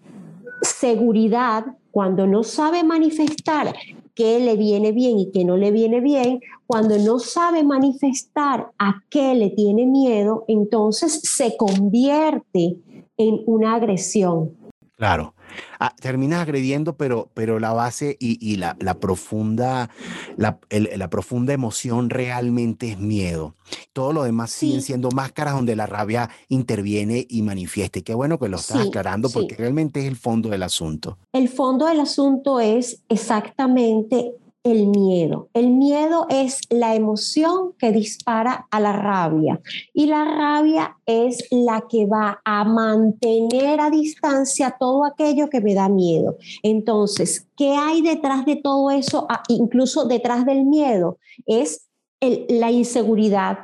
seguridad, 0.62 1.64
cuando 1.90 2.26
no 2.26 2.44
sabe 2.44 2.84
manifestar 2.84 3.74
qué 4.14 4.38
le 4.38 4.54
viene 4.56 4.92
bien 4.92 5.18
y 5.18 5.30
qué 5.32 5.44
no 5.46 5.56
le 5.56 5.70
viene 5.70 6.00
bien, 6.00 6.40
cuando 6.66 6.98
no 6.98 7.18
sabe 7.18 7.64
manifestar 7.64 8.70
a 8.78 9.02
qué 9.08 9.34
le 9.34 9.48
tiene 9.48 9.86
miedo, 9.86 10.44
entonces 10.46 11.22
se 11.22 11.56
convierte 11.56 12.76
en 13.16 13.40
una 13.46 13.76
agresión. 13.76 14.59
Claro. 15.00 15.32
Ah, 15.78 15.94
terminas 15.98 16.40
agrediendo, 16.40 16.94
pero, 16.98 17.30
pero 17.32 17.58
la 17.58 17.72
base 17.72 18.18
y, 18.20 18.56
la, 18.56 18.76
profunda, 19.00 19.88
la, 20.36 21.08
profunda 21.08 21.54
emoción 21.54 22.10
realmente 22.10 22.90
es 22.90 22.98
miedo. 22.98 23.54
Todo 23.94 24.12
lo 24.12 24.24
demás 24.24 24.50
siguen 24.50 24.82
siendo 24.82 25.10
máscaras 25.10 25.54
donde 25.54 25.74
la 25.74 25.86
rabia 25.86 26.28
interviene 26.48 27.26
y 27.30 27.40
manifieste. 27.40 28.02
Qué 28.02 28.12
bueno 28.12 28.38
que 28.38 28.50
lo 28.50 28.58
estás 28.58 28.88
aclarando 28.88 29.30
porque 29.30 29.56
realmente 29.56 30.00
es 30.00 30.06
el 30.06 30.16
fondo 30.16 30.50
del 30.50 30.64
asunto. 30.64 31.16
El 31.32 31.48
fondo 31.48 31.86
del 31.86 32.00
asunto 32.00 32.60
es 32.60 33.02
exactamente 33.08 34.34
el 34.62 34.86
miedo. 34.86 35.48
El 35.54 35.70
miedo 35.70 36.26
es 36.28 36.60
la 36.68 36.94
emoción 36.94 37.72
que 37.78 37.92
dispara 37.92 38.66
a 38.70 38.80
la 38.80 38.92
rabia 38.92 39.60
y 39.94 40.06
la 40.06 40.24
rabia 40.24 40.98
es 41.06 41.46
la 41.50 41.84
que 41.88 42.06
va 42.06 42.40
a 42.44 42.64
mantener 42.64 43.80
a 43.80 43.90
distancia 43.90 44.76
todo 44.78 45.04
aquello 45.04 45.48
que 45.48 45.60
me 45.60 45.74
da 45.74 45.88
miedo. 45.88 46.36
Entonces, 46.62 47.46
¿qué 47.56 47.70
hay 47.70 48.02
detrás 48.02 48.44
de 48.44 48.56
todo 48.56 48.90
eso? 48.90 49.26
Ah, 49.30 49.42
incluso 49.48 50.04
detrás 50.04 50.44
del 50.44 50.64
miedo 50.64 51.18
es 51.46 51.86
la 52.20 52.70
inseguridad, 52.70 53.60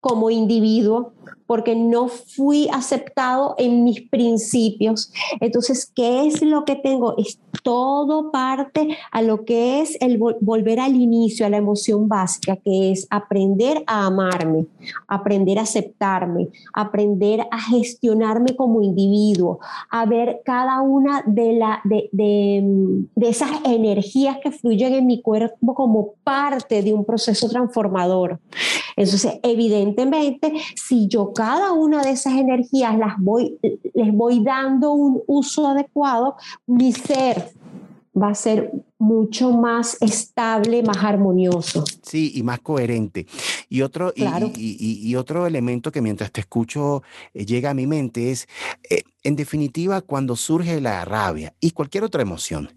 como 0.00 0.30
individuo, 0.30 1.12
porque 1.46 1.74
no 1.74 2.08
fui 2.08 2.68
aceptado 2.72 3.54
en 3.58 3.82
mis 3.82 4.02
principios. 4.02 5.10
Entonces, 5.40 5.90
¿qué 5.94 6.26
es 6.26 6.42
lo 6.42 6.64
que 6.64 6.76
tengo? 6.76 7.16
Es 7.16 7.40
todo 7.62 8.30
parte 8.30 8.96
a 9.10 9.22
lo 9.22 9.44
que 9.44 9.80
es 9.80 9.96
el 10.00 10.18
volver 10.18 10.78
al 10.78 10.94
inicio, 10.94 11.46
a 11.46 11.50
la 11.50 11.56
emoción 11.56 12.06
básica, 12.06 12.56
que 12.56 12.92
es 12.92 13.06
aprender 13.10 13.82
a 13.86 14.06
amarme, 14.06 14.66
aprender 15.08 15.58
a 15.58 15.62
aceptarme, 15.62 16.48
aprender 16.74 17.40
a 17.50 17.60
gestionarme 17.60 18.54
como 18.54 18.82
individuo, 18.82 19.58
a 19.90 20.06
ver 20.06 20.42
cada 20.44 20.82
una 20.82 21.22
de, 21.26 21.54
la, 21.54 21.80
de, 21.84 22.08
de 22.12 23.28
esas 23.28 23.50
energías 23.64 24.36
que 24.42 24.52
fluyen 24.52 24.94
en 24.94 25.06
mi 25.06 25.22
cuerpo 25.22 25.74
como 25.74 26.12
parte 26.22 26.82
de 26.82 26.92
un 26.92 27.04
proceso 27.04 27.48
transformador. 27.48 28.38
Entonces, 28.96 29.38
evidentemente, 29.42 29.87
si 30.74 31.08
yo 31.08 31.32
cada 31.32 31.72
una 31.72 32.02
de 32.02 32.10
esas 32.10 32.34
energías 32.34 32.98
las 32.98 33.18
voy, 33.18 33.58
les 33.94 34.12
voy 34.12 34.42
dando 34.42 34.92
un 34.92 35.22
uso 35.26 35.66
adecuado, 35.68 36.36
mi 36.66 36.92
ser 36.92 37.52
va 38.20 38.30
a 38.30 38.34
ser 38.34 38.72
mucho 38.98 39.52
más 39.52 39.96
estable, 40.00 40.82
más 40.82 40.98
armonioso. 40.98 41.84
Sí, 42.02 42.32
y 42.34 42.42
más 42.42 42.60
coherente. 42.60 43.26
Y 43.68 43.82
otro, 43.82 44.12
y, 44.16 45.14
otro 45.14 45.46
elemento 45.46 45.92
que 45.92 46.02
mientras 46.02 46.32
te 46.32 46.40
escucho 46.40 47.02
eh, 47.32 47.46
llega 47.46 47.70
a 47.70 47.74
mi 47.74 47.86
mente 47.86 48.30
es, 48.30 48.48
eh, 48.90 49.02
en 49.22 49.36
definitiva, 49.36 50.00
cuando 50.00 50.36
surge 50.36 50.80
la 50.80 51.04
rabia 51.04 51.54
y 51.60 51.70
cualquier 51.70 52.04
otra 52.04 52.22
emoción, 52.22 52.72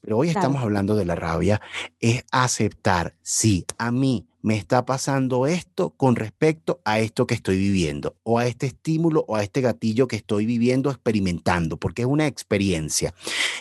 pero 0.00 0.18
hoy 0.18 0.28
estamos 0.28 0.62
hablando 0.62 0.94
de 0.94 1.06
la 1.06 1.14
rabia, 1.14 1.60
es 1.98 2.24
aceptar, 2.30 3.14
sí, 3.22 3.64
a 3.78 3.90
mí 3.90 4.26
me 4.44 4.58
está 4.58 4.84
pasando 4.84 5.46
esto 5.46 5.94
con 5.96 6.16
respecto 6.16 6.82
a 6.84 6.98
esto 7.00 7.26
que 7.26 7.32
estoy 7.32 7.56
viviendo, 7.56 8.14
o 8.24 8.38
a 8.38 8.46
este 8.46 8.66
estímulo 8.66 9.24
o 9.26 9.36
a 9.36 9.42
este 9.42 9.62
gatillo 9.62 10.06
que 10.06 10.16
estoy 10.16 10.44
viviendo, 10.44 10.90
experimentando, 10.90 11.78
porque 11.78 12.02
es 12.02 12.08
una 12.08 12.26
experiencia. 12.26 13.14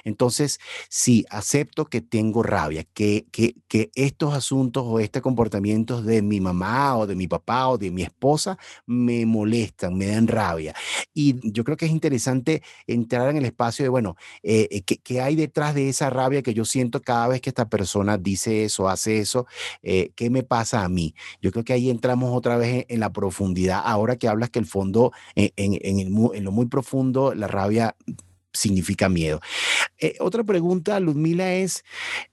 Entonces, 0.03 0.59
sí, 0.89 1.25
acepto 1.29 1.85
que 1.85 2.01
tengo 2.01 2.43
rabia, 2.43 2.85
que, 2.93 3.25
que, 3.31 3.55
que 3.69 3.91
estos 3.95 4.33
asuntos 4.33 4.83
o 4.85 4.99
este 4.99 5.21
comportamiento 5.21 6.01
de 6.01 6.21
mi 6.21 6.41
mamá 6.41 6.97
o 6.97 7.07
de 7.07 7.15
mi 7.15 7.29
papá 7.29 7.69
o 7.69 7.77
de 7.77 7.89
mi 7.89 8.03
esposa 8.03 8.57
me 8.85 9.25
molestan, 9.25 9.97
me 9.97 10.07
dan 10.07 10.27
rabia. 10.27 10.75
Y 11.13 11.35
yo 11.49 11.63
creo 11.63 11.77
que 11.77 11.85
es 11.85 11.93
interesante 11.93 12.61
entrar 12.87 13.29
en 13.29 13.37
el 13.37 13.45
espacio 13.45 13.85
de, 13.85 13.89
bueno, 13.89 14.17
eh, 14.43 14.67
eh 14.69 14.81
¿qué, 14.81 15.21
hay 15.21 15.37
detrás 15.37 15.75
de 15.75 15.87
esa 15.87 16.09
rabia 16.09 16.41
que 16.41 16.53
yo 16.53 16.65
siento 16.65 17.01
cada 17.01 17.29
vez 17.29 17.39
que 17.39 17.51
esta 17.51 17.69
persona 17.69 18.17
dice 18.17 18.65
eso, 18.65 18.89
hace 18.89 19.19
eso? 19.19 19.47
Eh, 19.81 20.11
¿Qué 20.17 20.29
me 20.29 20.43
pasa? 20.43 20.72
A 20.81 20.89
mí. 20.89 21.13
Yo 21.41 21.51
creo 21.51 21.63
que 21.63 21.73
ahí 21.73 21.89
entramos 21.89 22.35
otra 22.35 22.57
vez 22.57 22.85
en, 22.89 22.99
la 22.99 23.11
profundidad. 23.11 23.81
Ahora 23.85 24.15
que 24.15 24.27
hablas 24.27 24.49
que 24.49 24.59
el 24.59 24.65
fondo, 24.65 25.11
en, 25.35 25.51
en, 25.55 26.43
lo 26.43 26.51
muy 26.51 26.65
profundo, 26.65 27.35
la 27.35 27.47
rabia 27.47 27.95
significa 28.53 29.09
miedo. 29.09 29.39
Eh, 29.99 30.15
otra 30.19 30.43
pregunta, 30.43 30.99
Ludmila, 30.99 31.53
es, 31.53 31.83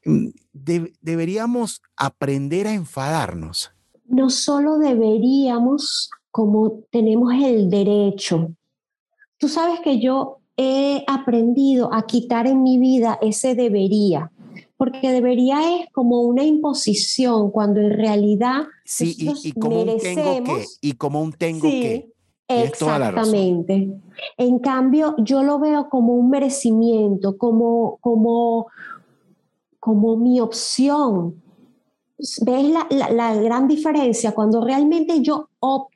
mm, 0.04 0.28
¿deberíamos 0.52 1.82
aprender 1.96 2.66
a 2.66 2.74
enfadarnos? 2.74 3.72
No 4.06 4.30
solo 4.30 4.78
deberíamos, 4.78 6.10
como 6.30 6.84
tenemos 6.90 7.32
el 7.34 7.70
derecho. 7.70 8.54
Tú 9.38 9.48
sabes 9.48 9.80
que 9.80 10.00
yo 10.00 10.40
he 10.56 11.04
aprendido 11.06 11.92
a 11.94 12.06
quitar 12.06 12.46
en 12.46 12.62
mi 12.62 12.78
vida 12.78 13.18
ese 13.22 13.54
debería 13.54 14.30
porque 14.80 15.12
debería 15.12 15.76
es 15.76 15.92
como 15.92 16.22
una 16.22 16.42
imposición, 16.42 17.50
cuando 17.50 17.82
en 17.82 17.90
realidad 17.90 18.62
sí, 18.82 19.14
y, 19.44 19.52
como 19.52 19.82
un 19.82 19.98
tengo 19.98 20.42
que, 20.42 20.64
y 20.80 20.92
como 20.94 21.20
un 21.20 21.32
tengo 21.34 21.68
que. 21.68 22.10
Exactamente. 22.48 23.90
En 24.38 24.58
cambio, 24.58 25.16
yo 25.18 25.42
lo 25.42 25.58
veo 25.58 25.90
como 25.90 26.14
un 26.14 26.30
merecimiento, 26.30 27.36
como, 27.36 27.98
como, 28.00 28.68
como 29.78 30.16
mi 30.16 30.40
opción. 30.40 31.42
¿Ves 32.16 32.70
la, 32.70 33.10
la, 33.10 33.34
gran 33.34 33.68
diferencia? 33.68 34.32
Cuando 34.32 34.64
realmente 34.64 35.20
yo 35.20 35.50
opto 35.58 35.89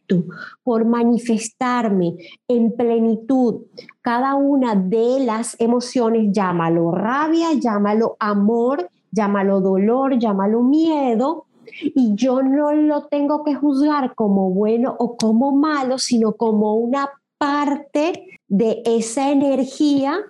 por 0.62 0.84
manifestarme 0.84 2.16
en 2.48 2.72
plenitud. 2.76 3.62
Cada 4.00 4.34
una 4.34 4.74
de 4.74 5.20
las 5.24 5.58
emociones, 5.60 6.30
llámalo 6.32 6.90
rabia, 6.90 7.52
llámalo 7.54 8.16
amor, 8.18 8.88
llámalo 9.10 9.60
dolor, 9.60 10.18
llámalo 10.18 10.62
miedo, 10.62 11.46
y 11.82 12.14
yo 12.14 12.42
no 12.42 12.72
lo 12.72 13.06
tengo 13.06 13.42
que 13.44 13.54
juzgar 13.54 14.14
como 14.14 14.50
bueno 14.50 14.94
o 14.98 15.16
como 15.16 15.52
malo, 15.52 15.98
sino 15.98 16.32
como 16.32 16.74
una 16.74 17.10
parte 17.38 18.40
de 18.48 18.82
esa 18.84 19.30
energía 19.30 20.20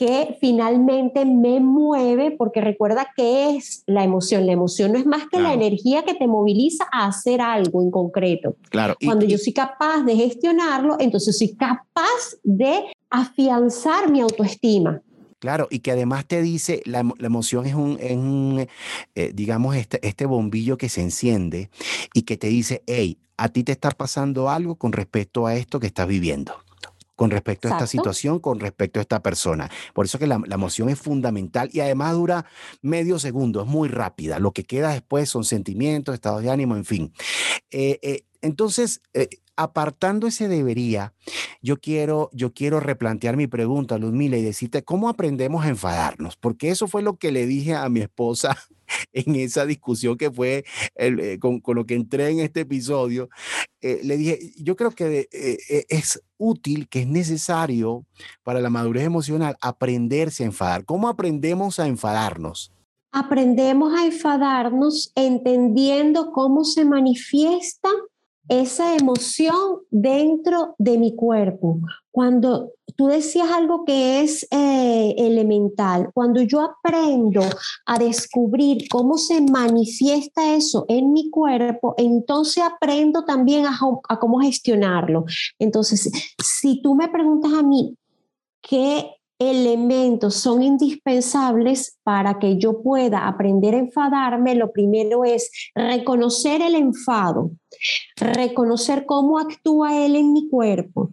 que 0.00 0.38
finalmente 0.40 1.26
me 1.26 1.60
mueve, 1.60 2.30
porque 2.30 2.62
recuerda 2.62 3.08
que 3.14 3.54
es 3.54 3.82
la 3.84 4.02
emoción. 4.02 4.46
La 4.46 4.52
emoción 4.52 4.92
no 4.92 4.98
es 4.98 5.04
más 5.04 5.28
que 5.30 5.38
la 5.38 5.52
energía 5.52 6.06
que 6.06 6.14
te 6.14 6.26
moviliza 6.26 6.86
a 6.90 7.06
hacer 7.06 7.42
algo 7.42 7.82
en 7.82 7.90
concreto. 7.90 8.56
Claro. 8.70 8.96
Cuando 9.04 9.26
yo 9.26 9.36
soy 9.36 9.52
capaz 9.52 10.02
de 10.04 10.16
gestionarlo, 10.16 10.96
entonces 10.98 11.36
soy 11.36 11.54
capaz 11.54 12.38
de 12.42 12.84
afianzar 13.10 14.10
mi 14.10 14.22
autoestima. 14.22 15.02
Claro, 15.38 15.68
y 15.70 15.80
que 15.80 15.90
además 15.90 16.24
te 16.24 16.40
dice, 16.40 16.80
la, 16.86 17.00
emoción 17.18 17.66
es 17.66 17.74
un, 17.74 18.66
eh, 19.14 19.32
digamos, 19.34 19.76
este, 19.76 20.00
este 20.06 20.24
bombillo 20.24 20.78
que 20.78 20.88
se 20.88 21.02
enciende 21.02 21.68
y 22.14 22.22
que 22.22 22.38
te 22.38 22.46
dice, 22.46 22.82
hey, 22.86 23.18
a 23.36 23.50
ti 23.50 23.64
te 23.64 23.72
está 23.72 23.90
pasando 23.90 24.48
algo 24.48 24.76
con 24.76 24.92
respecto 24.92 25.46
a 25.46 25.56
esto 25.56 25.78
que 25.78 25.88
estás 25.88 26.08
viviendo 26.08 26.54
con 27.20 27.30
respecto 27.30 27.68
a 27.68 27.72
esta 27.72 27.86
situación, 27.86 28.38
con 28.38 28.60
respecto 28.60 28.98
a 28.98 29.02
esta 29.02 29.22
persona. 29.22 29.70
Por 29.92 30.06
eso 30.06 30.18
que 30.18 30.26
la, 30.26 30.40
emoción 30.50 30.88
es 30.88 30.98
fundamental 30.98 31.68
y 31.70 31.80
además 31.80 32.14
dura 32.14 32.46
medio 32.80 33.18
segundo, 33.18 33.60
es 33.60 33.66
muy 33.66 33.90
rápida. 33.90 34.38
Lo 34.38 34.52
que 34.52 34.64
queda 34.64 34.94
después 34.94 35.28
son 35.28 35.44
sentimientos, 35.44 36.14
estados 36.14 36.42
de 36.42 36.50
ánimo, 36.50 36.76
en 36.76 36.86
fin. 36.86 37.12
Eh, 37.70 37.98
eh, 38.00 38.24
entonces, 38.40 39.02
eh, 39.12 39.28
apartando 39.62 40.26
ese 40.26 40.48
debería, 40.48 41.12
yo 41.62 41.76
quiero, 41.78 42.30
yo 42.32 42.52
quiero 42.52 42.80
replantear 42.80 43.36
mi 43.36 43.46
pregunta, 43.46 43.98
Ludmila, 43.98 44.36
y 44.36 44.42
decirte, 44.42 44.82
¿cómo 44.82 45.08
aprendemos 45.08 45.64
a 45.64 45.68
enfadarnos? 45.68 46.36
Porque 46.36 46.70
eso 46.70 46.88
fue 46.88 47.02
lo 47.02 47.16
que 47.16 47.30
le 47.32 47.46
dije 47.46 47.74
a 47.74 47.88
mi 47.88 48.00
esposa 48.00 48.56
en 49.12 49.36
esa 49.36 49.66
discusión 49.66 50.16
que 50.16 50.30
fue 50.30 50.64
el, 50.94 51.38
con, 51.38 51.60
con, 51.60 51.76
lo 51.76 51.84
que 51.84 51.94
entré 51.94 52.30
en 52.30 52.40
este 52.40 52.60
episodio. 52.60 53.28
le 53.80 54.16
dije, 54.16 54.52
yo 54.56 54.76
creo 54.76 54.90
que 54.92 55.28
es 55.88 56.22
útil, 56.38 56.88
que 56.88 57.02
es 57.02 57.06
necesario 57.06 58.06
para 58.42 58.60
la 58.60 58.70
madurez 58.70 59.04
emocional 59.04 59.56
aprenderse 59.60 60.42
a 60.42 60.46
enfadar. 60.46 60.84
¿Cómo 60.84 61.08
aprendemos 61.08 61.78
a 61.78 61.86
enfadarnos? 61.86 62.72
Aprendemos 63.12 63.92
a 63.92 64.06
enfadarnos 64.06 65.12
entendiendo 65.16 66.30
cómo 66.30 66.64
se 66.64 66.84
manifiesta 66.84 67.90
esa 68.50 68.96
emoción 68.96 69.78
dentro 69.90 70.74
de 70.76 70.98
mi 70.98 71.14
cuerpo. 71.14 71.78
Cuando 72.10 72.72
tú 72.96 73.06
decías 73.06 73.48
algo 73.48 73.84
que 73.84 74.22
es 74.22 74.44
eh, 74.50 75.14
elemental, 75.16 76.10
cuando 76.12 76.42
yo 76.42 76.60
aprendo 76.60 77.42
a 77.86 77.98
descubrir 77.98 78.88
cómo 78.88 79.18
se 79.18 79.40
manifiesta 79.40 80.54
eso 80.56 80.84
en 80.88 81.12
mi 81.12 81.30
cuerpo, 81.30 81.94
entonces 81.96 82.64
aprendo 82.64 83.24
también 83.24 83.66
a, 83.66 83.78
a 84.08 84.18
cómo 84.18 84.40
gestionarlo. 84.40 85.24
Entonces, 85.60 86.10
si 86.42 86.82
tú 86.82 86.96
me 86.96 87.08
preguntas 87.08 87.52
a 87.52 87.62
mí, 87.62 87.96
¿qué 88.60 89.12
elementos 89.40 90.34
son 90.34 90.62
indispensables 90.62 91.98
para 92.04 92.38
que 92.38 92.58
yo 92.58 92.82
pueda 92.82 93.26
aprender 93.26 93.74
a 93.74 93.78
enfadarme, 93.78 94.54
lo 94.54 94.70
primero 94.70 95.24
es 95.24 95.50
reconocer 95.74 96.60
el 96.60 96.74
enfado, 96.74 97.50
reconocer 98.16 99.06
cómo 99.06 99.38
actúa 99.38 99.96
él 99.96 100.14
en 100.14 100.32
mi 100.34 100.48
cuerpo. 100.48 101.10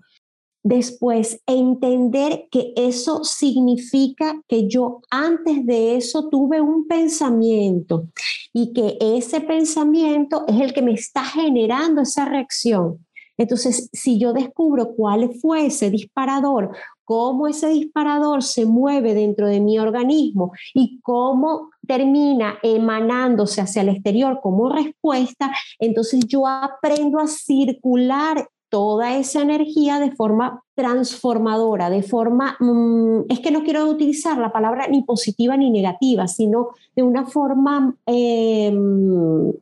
Después, 0.62 1.42
entender 1.46 2.50
que 2.52 2.74
eso 2.76 3.24
significa 3.24 4.42
que 4.50 4.68
yo 4.68 5.00
antes 5.10 5.66
de 5.66 5.96
eso 5.96 6.28
tuve 6.28 6.60
un 6.60 6.86
pensamiento 6.88 8.10
y 8.52 8.74
que 8.74 8.98
ese 9.00 9.40
pensamiento 9.40 10.44
es 10.50 10.60
el 10.60 10.74
que 10.74 10.82
me 10.82 10.92
está 10.92 11.24
generando 11.24 12.02
esa 12.02 12.26
reacción. 12.26 13.06
Entonces, 13.38 13.90
si 13.94 14.20
yo 14.20 14.34
descubro 14.34 14.94
cuál 14.96 15.34
fue 15.36 15.68
ese 15.68 15.90
disparador, 15.90 16.76
cómo 17.08 17.48
ese 17.48 17.70
disparador 17.70 18.44
se 18.44 18.66
mueve 18.66 19.14
dentro 19.14 19.48
de 19.48 19.62
mi 19.62 19.80
organismo 19.80 20.52
y 20.74 21.00
cómo 21.00 21.70
termina 21.88 22.60
emanándose 22.62 23.62
hacia 23.62 23.82
el 23.82 23.90
exterior 23.90 24.42
como 24.44 24.68
respuesta, 24.68 25.50
entonces 25.80 26.28
yo 26.28 26.46
aprendo 26.46 27.20
a 27.20 27.28
circular 27.28 28.50
toda 28.68 29.16
esa 29.16 29.42
energía 29.42 30.02
de 30.02 30.12
forma 30.12 30.62
transformadora, 30.76 31.90
de 31.90 32.04
forma, 32.04 32.58
mm, 32.60 33.22
es 33.30 33.40
que 33.40 33.52
no 33.52 33.64
quiero 33.64 33.86
utilizar 33.86 34.38
la 34.38 34.52
palabra 34.52 34.90
ni 34.90 35.02
positiva 35.04 35.56
ni 35.56 35.70
negativa, 35.70 36.28
sino 36.28 36.72
de 36.94 37.04
una 37.04 37.26
forma 37.26 37.96
em, 38.06 39.54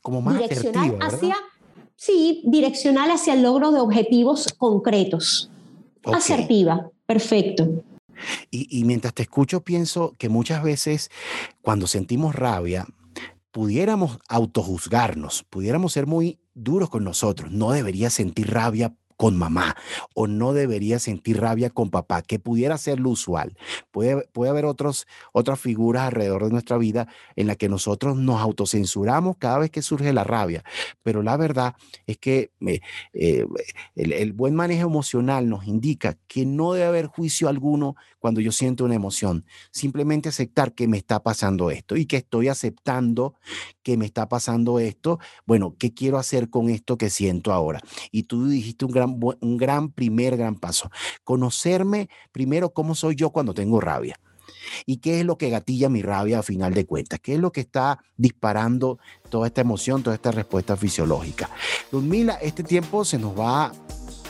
como 0.00 0.22
más 0.22 0.38
direccional 0.38 0.96
hacia 1.02 1.36
sí, 1.94 2.40
direccional 2.46 3.10
hacia 3.10 3.34
el 3.34 3.42
logro 3.42 3.70
de 3.70 3.80
objetivos 3.80 4.50
concretos. 4.56 5.49
Asertiva, 6.04 6.90
perfecto. 7.06 7.84
Y, 8.50 8.84
mientras 8.84 9.14
te 9.14 9.22
escucho, 9.22 9.62
pienso 9.62 10.14
que 10.18 10.28
muchas 10.28 10.62
veces 10.62 11.10
cuando 11.62 11.86
sentimos 11.86 12.34
rabia, 12.34 12.86
pudiéramos 13.50 14.18
autojuzgarnos, 14.28 15.44
pudiéramos 15.48 15.92
ser 15.92 16.06
muy 16.06 16.38
duros 16.54 16.90
con 16.90 17.04
nosotros. 17.04 17.50
No 17.50 17.70
debería 17.72 18.10
sentir 18.10 18.50
rabia 18.50 18.94
con 19.20 19.36
mamá 19.36 19.76
o 20.14 20.26
no 20.26 20.54
debería 20.54 20.98
sentir 20.98 21.42
rabia 21.42 21.68
con 21.68 21.90
papá, 21.90 22.22
que 22.22 22.38
pudiera 22.38 22.78
ser 22.78 22.98
lo 22.98 23.10
usual. 23.10 23.54
Puede, 23.90 24.26
puede 24.32 24.50
haber 24.50 24.64
otros, 24.64 25.06
otras 25.34 25.60
figuras 25.60 26.04
alrededor 26.04 26.44
de 26.44 26.50
nuestra 26.52 26.78
vida 26.78 27.06
en 27.36 27.46
la 27.46 27.54
que 27.54 27.68
nosotros 27.68 28.16
nos 28.16 28.40
autocensuramos 28.40 29.36
cada 29.36 29.58
vez 29.58 29.70
que 29.70 29.82
surge 29.82 30.14
la 30.14 30.24
rabia, 30.24 30.64
pero 31.02 31.22
la 31.22 31.36
verdad 31.36 31.74
es 32.06 32.16
que 32.16 32.50
eh, 32.66 32.80
eh, 33.12 33.44
el, 33.94 34.14
el 34.14 34.32
buen 34.32 34.54
manejo 34.54 34.86
emocional 34.86 35.50
nos 35.50 35.66
indica 35.66 36.16
que 36.26 36.46
no 36.46 36.72
debe 36.72 36.86
haber 36.86 37.06
juicio 37.06 37.50
alguno 37.50 37.96
cuando 38.20 38.40
yo 38.40 38.52
siento 38.52 38.84
una 38.84 38.94
emoción. 38.94 39.44
Simplemente 39.72 40.28
aceptar 40.28 40.72
que 40.72 40.86
me 40.86 40.98
está 40.98 41.24
pasando 41.24 41.70
esto 41.72 41.96
y 41.96 42.06
que 42.06 42.18
estoy 42.18 42.46
aceptando 42.46 43.34
que 43.82 43.96
me 43.96 44.06
está 44.06 44.28
pasando 44.28 44.78
esto. 44.78 45.18
Bueno, 45.46 45.74
¿qué 45.76 45.92
quiero 45.92 46.18
hacer 46.18 46.50
con 46.50 46.68
esto 46.68 46.96
que 46.96 47.10
siento 47.10 47.52
ahora? 47.52 47.80
Y 48.12 48.24
tú 48.24 48.46
dijiste 48.46 48.84
un 48.84 48.92
gran 48.92 49.20
un 49.40 49.56
gran 49.56 49.90
primer 49.90 50.36
gran 50.36 50.54
paso. 50.54 50.90
Conocerme 51.24 52.08
primero 52.30 52.72
cómo 52.72 52.94
soy 52.94 53.16
yo 53.16 53.30
cuando 53.30 53.54
tengo 53.54 53.80
rabia. 53.80 54.20
¿Y 54.86 54.98
qué 54.98 55.20
es 55.20 55.26
lo 55.26 55.38
que 55.38 55.50
gatilla 55.50 55.88
mi 55.88 56.02
rabia 56.02 56.40
a 56.40 56.42
final 56.42 56.74
de 56.74 56.86
cuentas? 56.86 57.20
¿Qué 57.20 57.34
es 57.34 57.40
lo 57.40 57.52
que 57.52 57.60
está 57.60 58.02
disparando 58.16 58.98
toda 59.28 59.46
esta 59.46 59.60
emoción, 59.60 60.02
toda 60.02 60.16
esta 60.16 60.32
respuesta 60.32 60.76
fisiológica? 60.76 61.50
Ludmila, 61.92 62.34
este 62.34 62.62
tiempo 62.62 63.04
se 63.04 63.18
nos 63.18 63.38
va 63.38 63.72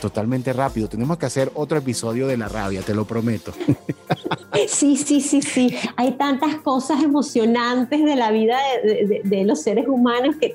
totalmente 0.01 0.51
rápido. 0.51 0.89
Tenemos 0.89 1.17
que 1.17 1.27
hacer 1.27 1.51
otro 1.53 1.77
episodio 1.77 2.27
de 2.27 2.35
la 2.35 2.49
rabia, 2.49 2.81
te 2.81 2.93
lo 2.93 3.05
prometo. 3.05 3.53
Sí, 4.67 4.97
sí, 4.97 5.21
sí, 5.21 5.41
sí. 5.41 5.75
Hay 5.95 6.11
tantas 6.13 6.55
cosas 6.57 7.01
emocionantes 7.01 8.03
de 8.03 8.15
la 8.15 8.31
vida 8.31 8.57
de, 9.23 9.43
los 9.45 9.61
seres 9.61 9.87
humanos 9.87 10.35
que, 10.39 10.53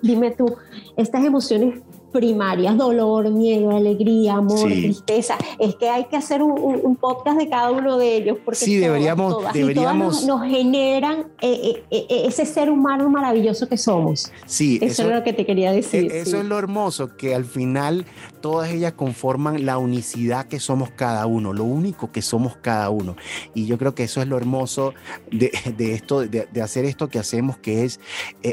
dime 0.00 0.30
tú, 0.30 0.56
estas 0.96 1.24
emociones 1.24 1.80
primarias, 2.12 2.76
dolor, 2.76 3.30
miedo, 3.30 3.76
alegría, 3.76 4.34
amor, 4.34 4.70
tristeza. 4.70 5.36
Es 5.58 5.76
que 5.76 5.88
hay 5.88 6.04
que 6.04 6.16
hacer 6.16 6.42
un, 6.42 6.96
podcast 6.96 7.38
de 7.38 7.48
cada 7.48 7.70
uno 7.70 7.98
de 7.98 8.16
ellos 8.16 8.38
porque 8.44 8.64
sí, 8.64 8.76
deberíamos, 8.76 9.52
deberíamos... 9.52 10.24
nos, 10.24 10.42
generan 10.42 11.26
eh, 11.42 11.82
eh, 11.90 12.06
eh, 12.08 12.22
ese 12.26 12.46
ser 12.46 12.70
humano 12.70 13.10
maravilloso 13.10 13.68
que 13.68 13.76
somos. 13.76 14.32
Sí, 14.46 14.78
eso, 14.80 15.02
es 15.02 15.14
lo 15.14 15.22
que 15.22 15.32
te 15.32 15.44
quería 15.44 15.72
decir. 15.72 16.10
E, 16.10 16.20
eso 16.20 16.38
es 16.38 16.44
lo 16.46 16.58
hermoso, 16.58 17.16
que 17.16 17.34
al 17.34 17.44
final 17.44 18.06
todas 18.40 18.70
ellas 18.70 18.94
conforman 18.94 19.66
la 19.66 19.78
unicidad 19.78 20.46
que 20.46 20.58
somos 20.58 20.90
cada 20.90 21.26
uno, 21.26 21.52
lo 21.52 21.64
único 21.64 22.10
que 22.12 22.22
somos 22.22 22.56
cada 22.56 22.88
uno. 22.90 23.16
Y 23.52 23.66
yo 23.66 23.76
creo 23.76 23.94
que 23.94 24.04
eso 24.04 24.22
es 24.22 24.28
lo 24.28 24.36
hermoso 24.36 24.94
de, 25.30 25.50
esto, 25.92 26.20
de, 26.20 26.62
hacer 26.62 26.86
esto 26.86 27.08
que 27.08 27.18
hacemos, 27.18 27.58
que 27.58 27.84
es 27.84 28.00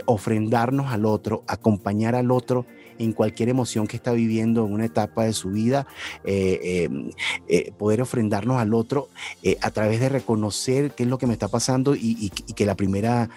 ofrendarnos 0.05 0.91
al 0.91 1.05
otro, 1.05 1.43
acompañar 1.47 2.15
al 2.15 2.31
otro 2.31 2.65
en 3.03 3.13
cualquier 3.13 3.49
emoción 3.49 3.87
que 3.87 3.95
está 3.95 4.11
viviendo 4.11 4.65
en 4.65 4.73
una 4.73 4.85
etapa 4.85 5.25
de 5.25 5.33
su 5.33 5.51
vida, 5.51 5.85
eh, 6.23 6.85
em, 6.85 7.11
eh, 7.47 7.71
poder 7.77 8.01
ofrendarnos 8.01 8.57
al 8.57 8.73
otro 8.73 9.09
eh, 9.41 9.57
a 9.61 9.71
través 9.71 9.99
de 9.99 10.09
reconocer 10.09 10.91
qué 10.91 11.03
es 11.03 11.09
lo 11.09 11.17
que 11.17 11.27
me 11.27 11.33
está 11.33 11.47
pasando 11.47 11.95
y, 11.95 12.29
que 12.29 12.65
la 12.65 12.75
primera, 12.75 13.29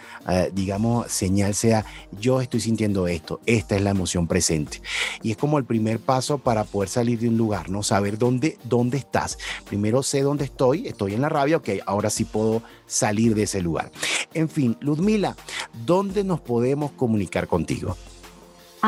digamos, 0.53 1.11
señal 1.11 1.55
sea, 1.55 1.85
yo 2.21 2.41
estoy 2.41 2.61
sintiendo 2.61 3.09
esto, 3.09 3.41
esta 3.47 3.77
es 3.77 3.83
la 3.83 3.91
emoción 3.91 4.27
presente. 4.27 4.81
Y 5.23 5.31
es 5.31 5.37
como 5.37 5.59
el 5.59 5.65
primer 5.65 5.99
paso 5.99 6.39
para 6.39 6.65
poder 6.65 6.89
salir 6.89 7.19
de 7.19 7.29
un 7.29 7.37
lugar, 7.37 7.71
¿no? 7.71 7.83
Saber 7.83 8.19
dónde, 8.19 8.59
dónde 8.65 8.99
estás. 8.99 9.39
Primero 9.69 10.03
sé 10.03 10.21
dónde 10.21 10.45
estoy, 10.45 10.87
estoy 10.87 11.15
en 11.15 11.23
la 11.23 11.29
rabia, 11.29 11.57
ok, 11.57 11.71
ahora 11.87 12.11
sí 12.11 12.25
puedo 12.25 12.63
salir 12.87 13.35
de 13.35 13.45
ese 13.45 13.61
lugar. 13.61 13.91
En 14.35 14.49
fin, 14.49 14.77
Ludmila, 14.81 15.37
¿dónde 15.85 16.25
nos 16.25 16.41
podemos 16.41 16.93
comunicar 16.93 17.47
contigo? 17.49 17.97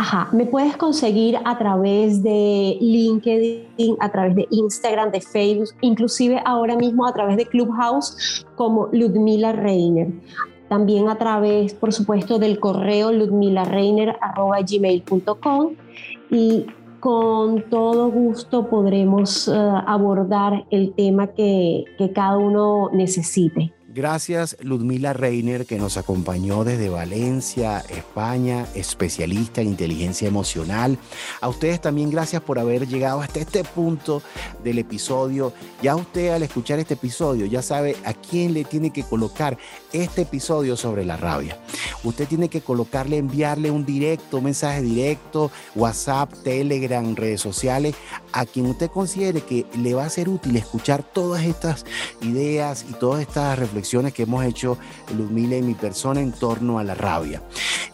Ajá, 0.00 0.28
me 0.30 0.46
puedes 0.46 0.76
conseguir 0.76 1.40
a 1.44 1.58
través 1.58 2.22
de 2.22 2.78
LinkedIn, 2.80 3.96
a 3.98 4.08
través 4.12 4.36
de 4.36 4.46
Instagram, 4.52 5.10
de 5.10 5.20
Facebook, 5.20 5.70
inclusive 5.80 6.40
ahora 6.44 6.76
mismo 6.76 7.04
a 7.04 7.12
través 7.12 7.36
de 7.36 7.46
Clubhouse 7.46 8.46
como 8.54 8.88
Ludmila 8.92 9.50
Reiner. 9.50 10.12
También 10.68 11.08
a 11.08 11.18
través, 11.18 11.74
por 11.74 11.92
supuesto, 11.92 12.38
del 12.38 12.60
correo 12.60 13.10
ludmilareiner.gmail.com 13.10 15.72
y 16.30 16.66
con 17.00 17.64
todo 17.68 18.08
gusto 18.12 18.68
podremos 18.68 19.48
eh, 19.48 19.52
abordar 19.84 20.64
el 20.70 20.94
tema 20.94 21.26
que, 21.26 21.86
que 21.98 22.12
cada 22.12 22.36
uno 22.36 22.90
necesite. 22.92 23.72
Gracias 23.98 24.56
Ludmila 24.60 25.12
Reiner 25.12 25.66
que 25.66 25.76
nos 25.76 25.96
acompañó 25.96 26.62
desde 26.62 26.88
Valencia, 26.88 27.80
España, 27.88 28.64
especialista 28.76 29.60
en 29.60 29.70
inteligencia 29.70 30.28
emocional. 30.28 30.96
A 31.40 31.48
ustedes 31.48 31.80
también 31.80 32.08
gracias 32.08 32.40
por 32.40 32.60
haber 32.60 32.86
llegado 32.86 33.20
hasta 33.20 33.40
este 33.40 33.64
punto 33.64 34.22
del 34.62 34.78
episodio. 34.78 35.52
Ya 35.82 35.96
usted 35.96 36.28
al 36.28 36.44
escuchar 36.44 36.78
este 36.78 36.94
episodio 36.94 37.46
ya 37.46 37.60
sabe 37.60 37.96
a 38.04 38.14
quién 38.14 38.54
le 38.54 38.62
tiene 38.62 38.92
que 38.92 39.02
colocar 39.02 39.58
este 39.92 40.22
episodio 40.22 40.76
sobre 40.76 41.04
la 41.04 41.16
rabia. 41.16 41.58
Usted 42.04 42.28
tiene 42.28 42.48
que 42.48 42.60
colocarle, 42.60 43.16
enviarle 43.16 43.72
un 43.72 43.84
directo, 43.84 44.36
un 44.36 44.44
mensaje 44.44 44.80
directo, 44.80 45.50
WhatsApp, 45.74 46.32
Telegram, 46.44 47.16
redes 47.16 47.40
sociales, 47.40 47.96
a 48.32 48.46
quien 48.46 48.66
usted 48.66 48.92
considere 48.92 49.40
que 49.40 49.66
le 49.76 49.94
va 49.94 50.04
a 50.04 50.08
ser 50.08 50.28
útil 50.28 50.54
escuchar 50.54 51.02
todas 51.02 51.42
estas 51.42 51.84
ideas 52.22 52.86
y 52.88 52.92
todas 52.92 53.22
estas 53.22 53.58
reflexiones 53.58 53.87
que 53.88 54.22
hemos 54.24 54.44
hecho 54.44 54.76
Ludmila 55.16 55.56
y 55.56 55.62
mi 55.62 55.74
persona 55.74 56.20
en 56.20 56.32
torno 56.32 56.78
a 56.78 56.84
la 56.84 56.94
rabia. 56.94 57.42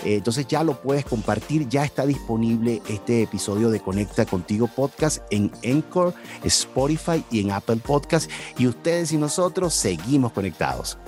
Eh, 0.04 0.16
entonces 0.16 0.46
ya 0.46 0.64
lo 0.64 0.80
puedes 0.80 1.04
compartir, 1.04 1.68
ya 1.68 1.84
está 1.84 2.04
disponible 2.04 2.82
este 2.88 3.22
episodio 3.22 3.70
de 3.70 3.80
Conecta 3.80 4.26
Contigo 4.26 4.68
Podcast 4.68 5.22
en 5.30 5.52
Encore, 5.62 6.12
Spotify 6.42 7.24
y 7.30 7.40
en 7.40 7.52
Apple 7.52 7.76
Podcast. 7.76 8.30
Y 8.58 8.66
ustedes 8.66 9.12
y 9.12 9.18
nosotros 9.18 9.72
seguimos 9.72 10.32
conectados. 10.32 10.98